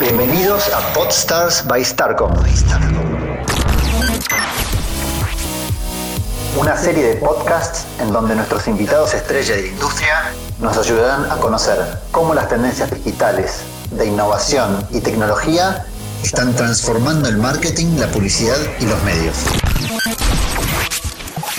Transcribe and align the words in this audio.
Bienvenidos 0.00 0.72
a 0.74 0.92
Podstars 0.92 1.64
by 1.68 1.84
Starcom. 1.84 2.32
Una 6.56 6.76
serie 6.76 7.04
de 7.04 7.16
podcasts 7.16 7.86
en 8.00 8.12
donde 8.12 8.34
nuestros 8.34 8.66
invitados 8.66 9.14
estrella 9.14 9.54
de 9.54 9.62
la 9.62 9.68
industria 9.68 10.32
nos 10.58 10.76
ayudarán 10.76 11.30
a 11.30 11.36
conocer 11.36 11.78
cómo 12.10 12.34
las 12.34 12.48
tendencias 12.48 12.90
digitales, 12.90 13.60
de 13.92 14.06
innovación 14.06 14.84
y 14.90 15.00
tecnología 15.00 15.86
están 16.24 16.56
transformando 16.56 17.28
el 17.28 17.36
marketing, 17.36 17.98
la 17.98 18.08
publicidad 18.08 18.58
y 18.80 18.86
los 18.86 19.00
medios. 19.04 19.36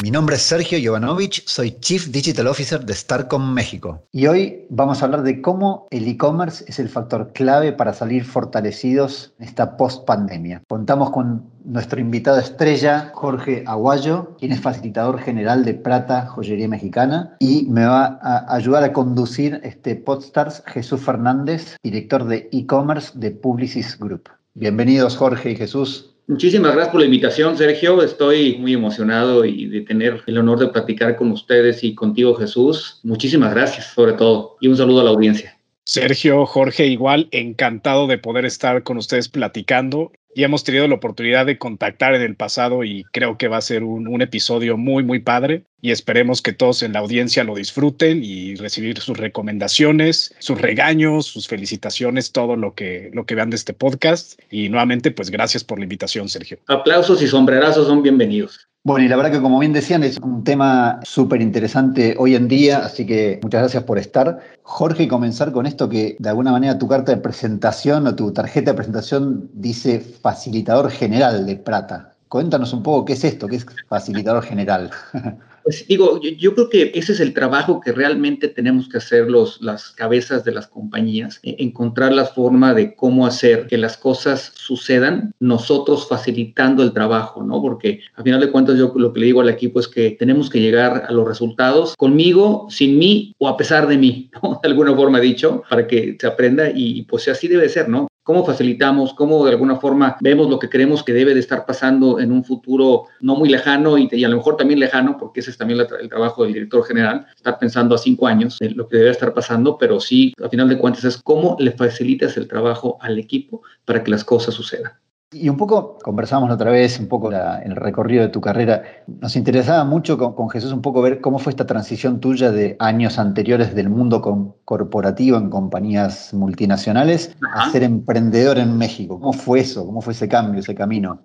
Mi 0.02 0.12
nombre 0.12 0.38
es 0.38 0.44
Sergio 0.44 0.80
Jovanovich, 0.82 1.44
soy 1.46 1.72
Chief 1.72 2.08
Digital 2.08 2.48
Officer 2.48 2.86
de 2.86 2.94
Starcom 2.94 3.54
México. 3.54 4.02
Y 4.14 4.28
hoy 4.28 4.66
vamos 4.70 5.02
a 5.02 5.06
hablar 5.06 5.24
de 5.24 5.42
cómo 5.42 5.88
el 5.92 6.08
e-commerce 6.08 6.64
es 6.70 6.80
el 6.80 6.88
factor 6.88 7.34
clave 7.34 7.74
para 7.74 7.92
salir 7.92 8.24
fortalecidos 8.24 9.34
en 9.40 9.48
esta 9.50 9.76
post-pandemia. 9.76 10.64
Contamos 10.70 11.10
con 11.10 11.50
nuestro 11.66 12.00
invitado 12.00 12.40
estrella, 12.40 13.12
Jorge 13.14 13.66
Aguayo, 13.68 14.38
quien 14.40 14.54
es 14.54 14.62
facilitador 14.62 15.20
general 15.20 15.66
de 15.66 15.74
Prata 15.74 16.28
Joyería 16.28 16.70
Mexicana, 16.70 17.36
y 17.40 17.66
me 17.70 17.84
va 17.84 18.20
a 18.22 18.56
ayudar 18.56 18.86
a 18.86 18.94
conducir 18.94 19.60
este 19.66 19.96
Podstars 19.96 20.64
Jesús 20.68 21.02
Fernández, 21.02 21.76
director 21.84 22.24
de 22.24 22.48
e-commerce 22.54 23.12
de 23.16 23.32
Publicis 23.32 24.00
Group. 24.00 24.30
Bienvenidos 24.54 25.18
Jorge 25.18 25.52
y 25.52 25.56
Jesús. 25.58 26.16
Muchísimas 26.30 26.74
gracias 26.74 26.92
por 26.92 27.00
la 27.00 27.08
invitación, 27.08 27.58
Sergio. 27.58 28.04
Estoy 28.04 28.56
muy 28.60 28.74
emocionado 28.74 29.46
y 29.46 29.66
de 29.66 29.82
tener 29.82 30.22
el 30.28 30.38
honor 30.38 30.60
de 30.60 30.68
platicar 30.68 31.16
con 31.16 31.32
ustedes 31.32 31.84
y 31.84 31.96
contigo, 31.96 32.36
Jesús. 32.36 33.00
Muchísimas 33.02 33.52
gracias, 33.52 33.88
sobre 33.88 34.14
todo, 34.14 34.56
y 34.62 34.68
un 34.68 34.78
saludo 34.78 35.02
a 35.02 35.06
la 35.06 35.10
audiencia. 35.10 35.59
Sergio, 35.92 36.46
Jorge, 36.46 36.86
igual 36.86 37.30
encantado 37.32 38.06
de 38.06 38.20
poder 38.20 38.46
estar 38.46 38.84
con 38.84 38.98
ustedes 38.98 39.28
platicando 39.28 40.12
y 40.36 40.44
hemos 40.44 40.64
tenido 40.64 40.88
la 40.88 40.94
oportunidad 40.94 41.48
de 41.48 41.58
contactar 41.58 42.14
en 42.14 42.22
el 42.22 42.36
pasado 42.36 42.84
y 42.84 43.06
creo 43.06 43.40
que 43.40 43.48
va 43.48 43.58
a 43.58 43.62
ser 43.62 43.84
un, 43.84 44.22
episodio 44.22 44.78
muy, 44.78 45.04
muy 45.04 45.18
padre 45.18 45.64
y 45.82 45.90
esperemos 45.90 46.44
que 46.44 46.54
todos 46.54 46.84
en 46.84 46.94
la 46.94 47.00
audiencia 47.00 47.44
lo 47.44 47.56
disfruten 47.56 48.24
y 48.24 48.54
recibir 48.54 49.00
sus 49.00 49.18
recomendaciones, 49.18 50.36
sus 50.38 50.62
regaños, 50.62 51.26
sus 51.26 51.48
felicitaciones, 51.48 52.34
todo 52.34 52.56
lo 52.56 52.76
que, 52.76 53.10
lo 53.12 53.26
que 53.26 53.34
vean 53.34 53.50
de 53.50 53.56
este 53.56 53.74
podcast. 53.74 54.40
Y 54.52 54.70
nuevamente, 54.70 55.10
pues 55.10 55.32
gracias 55.32 55.64
por 55.64 55.80
la 55.80 55.86
invitación, 55.86 56.30
Sergio. 56.30 56.60
Aplausos 56.68 57.20
y 57.24 57.28
sombrerazos 57.28 57.88
son 57.88 58.04
bienvenidos. 58.04 58.69
Bueno, 58.90 59.06
y 59.06 59.08
la 59.08 59.18
verdad 59.18 59.34
que 59.34 59.40
como 59.40 59.60
bien 59.60 59.72
decían, 59.72 60.04
es 60.04 60.18
un 60.18 60.44
tema 60.44 61.00
súper 61.04 61.44
interesante 61.44 62.16
hoy 62.18 62.34
en 62.34 62.48
día, 62.48 62.80
así 62.80 63.06
que 63.06 63.40
muchas 63.44 63.62
gracias 63.62 63.84
por 63.84 64.00
estar. 64.00 64.40
Jorge, 64.64 65.08
comenzar 65.08 65.52
con 65.52 65.68
esto 65.68 65.88
que 65.88 66.16
de 66.18 66.30
alguna 66.30 66.52
manera 66.52 66.80
tu 66.80 66.88
carta 66.88 67.12
de 67.12 67.22
presentación 67.22 68.08
o 68.08 68.16
tu 68.16 68.34
tarjeta 68.34 68.72
de 68.72 68.78
presentación 68.78 69.48
dice 69.54 70.00
facilitador 70.00 70.90
general 70.90 71.46
de 71.46 71.58
Prata. 71.58 72.14
Cuéntanos 72.30 72.74
un 72.74 72.82
poco 72.82 73.06
qué 73.06 73.14
es 73.14 73.24
esto, 73.24 73.48
qué 73.48 73.58
es 73.58 73.66
facilitador 73.88 74.42
general. 74.42 74.90
Pues 75.70 75.86
digo, 75.88 76.20
yo, 76.20 76.56
creo 76.56 76.68
que 76.68 76.92
ese 76.96 77.12
es 77.12 77.20
el 77.20 77.36
trabajo 77.36 77.80
que 77.80 77.92
realmente 77.92 78.48
tenemos 78.48 78.90
que 78.90 78.98
hacer 78.98 79.30
los, 79.30 79.62
las 79.62 79.92
cabezas 79.92 80.44
de 80.44 80.52
las 80.52 80.66
compañías, 80.66 81.40
e, 81.44 81.58
encontrar 81.60 82.12
la 82.12 82.26
forma 82.26 82.74
de 82.74 82.96
cómo 82.96 83.28
hacer 83.28 83.68
que 83.68 83.78
las 83.78 83.96
cosas 83.96 84.52
sucedan, 84.56 85.32
nosotros 85.40 86.08
facilitando 86.10 86.82
el 86.82 86.92
trabajo, 86.92 87.44
¿no? 87.44 87.62
Porque 87.62 88.00
al 88.16 88.24
final 88.24 88.40
de 88.40 88.50
cuentas 88.50 88.80
yo 88.80 88.92
lo 88.96 89.14
que 89.14 89.20
le 89.20 89.28
digo 89.28 89.42
al 89.42 89.50
equipo 89.50 89.80
es 89.80 89.88
que 89.88 90.10
tenemos 90.10 90.50
que 90.50 90.60
llegar 90.60 91.06
a 91.08 91.12
los 91.12 91.28
resultados 91.28 91.96
conmigo, 91.96 92.66
sin 92.72 92.98
mí 92.98 93.36
o 93.38 93.48
a 93.48 93.56
pesar 93.56 93.88
de 93.88 94.00
mí, 94.00 94.32
¿no? 94.42 94.60
De 94.64 94.70
alguna 94.70 94.96
forma 94.96 95.20
dicho, 95.20 95.62
para 95.70 95.86
que 95.86 96.18
se 96.20 96.26
aprenda 96.26 96.72
y 96.74 97.04
pues 97.04 97.28
así 97.28 97.48
debe 97.48 97.70
ser, 97.70 97.90
¿no? 97.90 98.09
Cómo 98.30 98.46
facilitamos, 98.46 99.16
cómo 99.16 99.44
de 99.44 99.50
alguna 99.50 99.78
forma 99.78 100.16
vemos 100.22 100.48
lo 100.52 100.60
que 100.60 100.70
creemos 100.70 101.02
que 101.02 101.14
debe 101.14 101.34
de 101.34 101.40
estar 101.40 101.66
pasando 101.66 102.20
en 102.20 102.32
un 102.32 102.44
futuro 102.44 103.06
no 103.22 103.34
muy 103.34 103.50
lejano 103.50 103.98
y, 103.98 104.24
a 104.24 104.30
lo 104.30 104.38
mejor 104.38 104.56
también 104.56 104.80
lejano, 104.80 105.18
porque 105.18 105.40
ese 105.40 105.50
es 105.50 105.58
también 105.58 105.80
el 105.80 106.10
trabajo 106.10 106.44
del 106.44 106.54
director 106.54 106.86
general, 106.86 107.26
estar 107.36 107.58
pensando 107.58 107.96
a 107.96 107.98
cinco 107.98 108.28
años 108.28 108.60
de 108.60 108.70
lo 108.70 108.88
que 108.88 108.98
debe 108.98 109.10
estar 109.10 109.34
pasando, 109.34 109.80
pero 109.80 110.00
sí, 110.00 110.36
a 110.44 110.48
final 110.48 110.70
de 110.70 110.78
cuentas, 110.78 111.06
es 111.06 111.18
cómo 111.18 111.58
le 111.58 111.72
facilitas 111.72 112.38
el 112.38 112.48
trabajo 112.48 113.00
al 113.02 113.18
equipo 113.18 113.64
para 113.84 114.04
que 114.04 114.12
las 114.12 114.24
cosas 114.24 114.54
sucedan. 114.54 114.92
Y 115.32 115.48
un 115.48 115.58
poco, 115.58 116.00
conversamos 116.02 116.50
otra 116.50 116.72
vez, 116.72 117.00
un 117.00 117.08
poco 117.08 117.32
el 117.32 117.76
recorrido 117.76 118.24
de 118.24 118.30
tu 118.30 118.42
carrera. 118.42 119.04
Nos 119.06 119.36
interesaba 119.36 119.84
mucho 119.84 120.18
con, 120.18 120.50
Jesús 120.50 120.72
un 120.72 120.82
poco 120.82 121.04
ver 121.04 121.22
cómo 121.22 121.38
fue 121.38 121.52
esta 121.52 121.68
transición 121.68 122.20
tuya 122.20 122.50
de 122.50 122.76
años 122.80 123.20
anteriores 123.20 123.76
del 123.76 123.90
mundo 123.90 124.56
corporativo 124.66 125.38
en 125.38 125.52
compañías 125.52 126.34
multinacionales 126.34 127.36
a 127.54 127.70
ser 127.70 127.84
emprendedor 127.84 128.58
en 128.58 128.76
México. 128.76 129.20
¿Cómo 129.20 129.34
fue 129.34 129.60
eso? 129.60 129.86
¿Cómo 129.86 130.02
fue 130.02 130.14
ese 130.14 130.28
cambio, 130.28 130.62
ese 130.62 130.74
camino? 130.74 131.22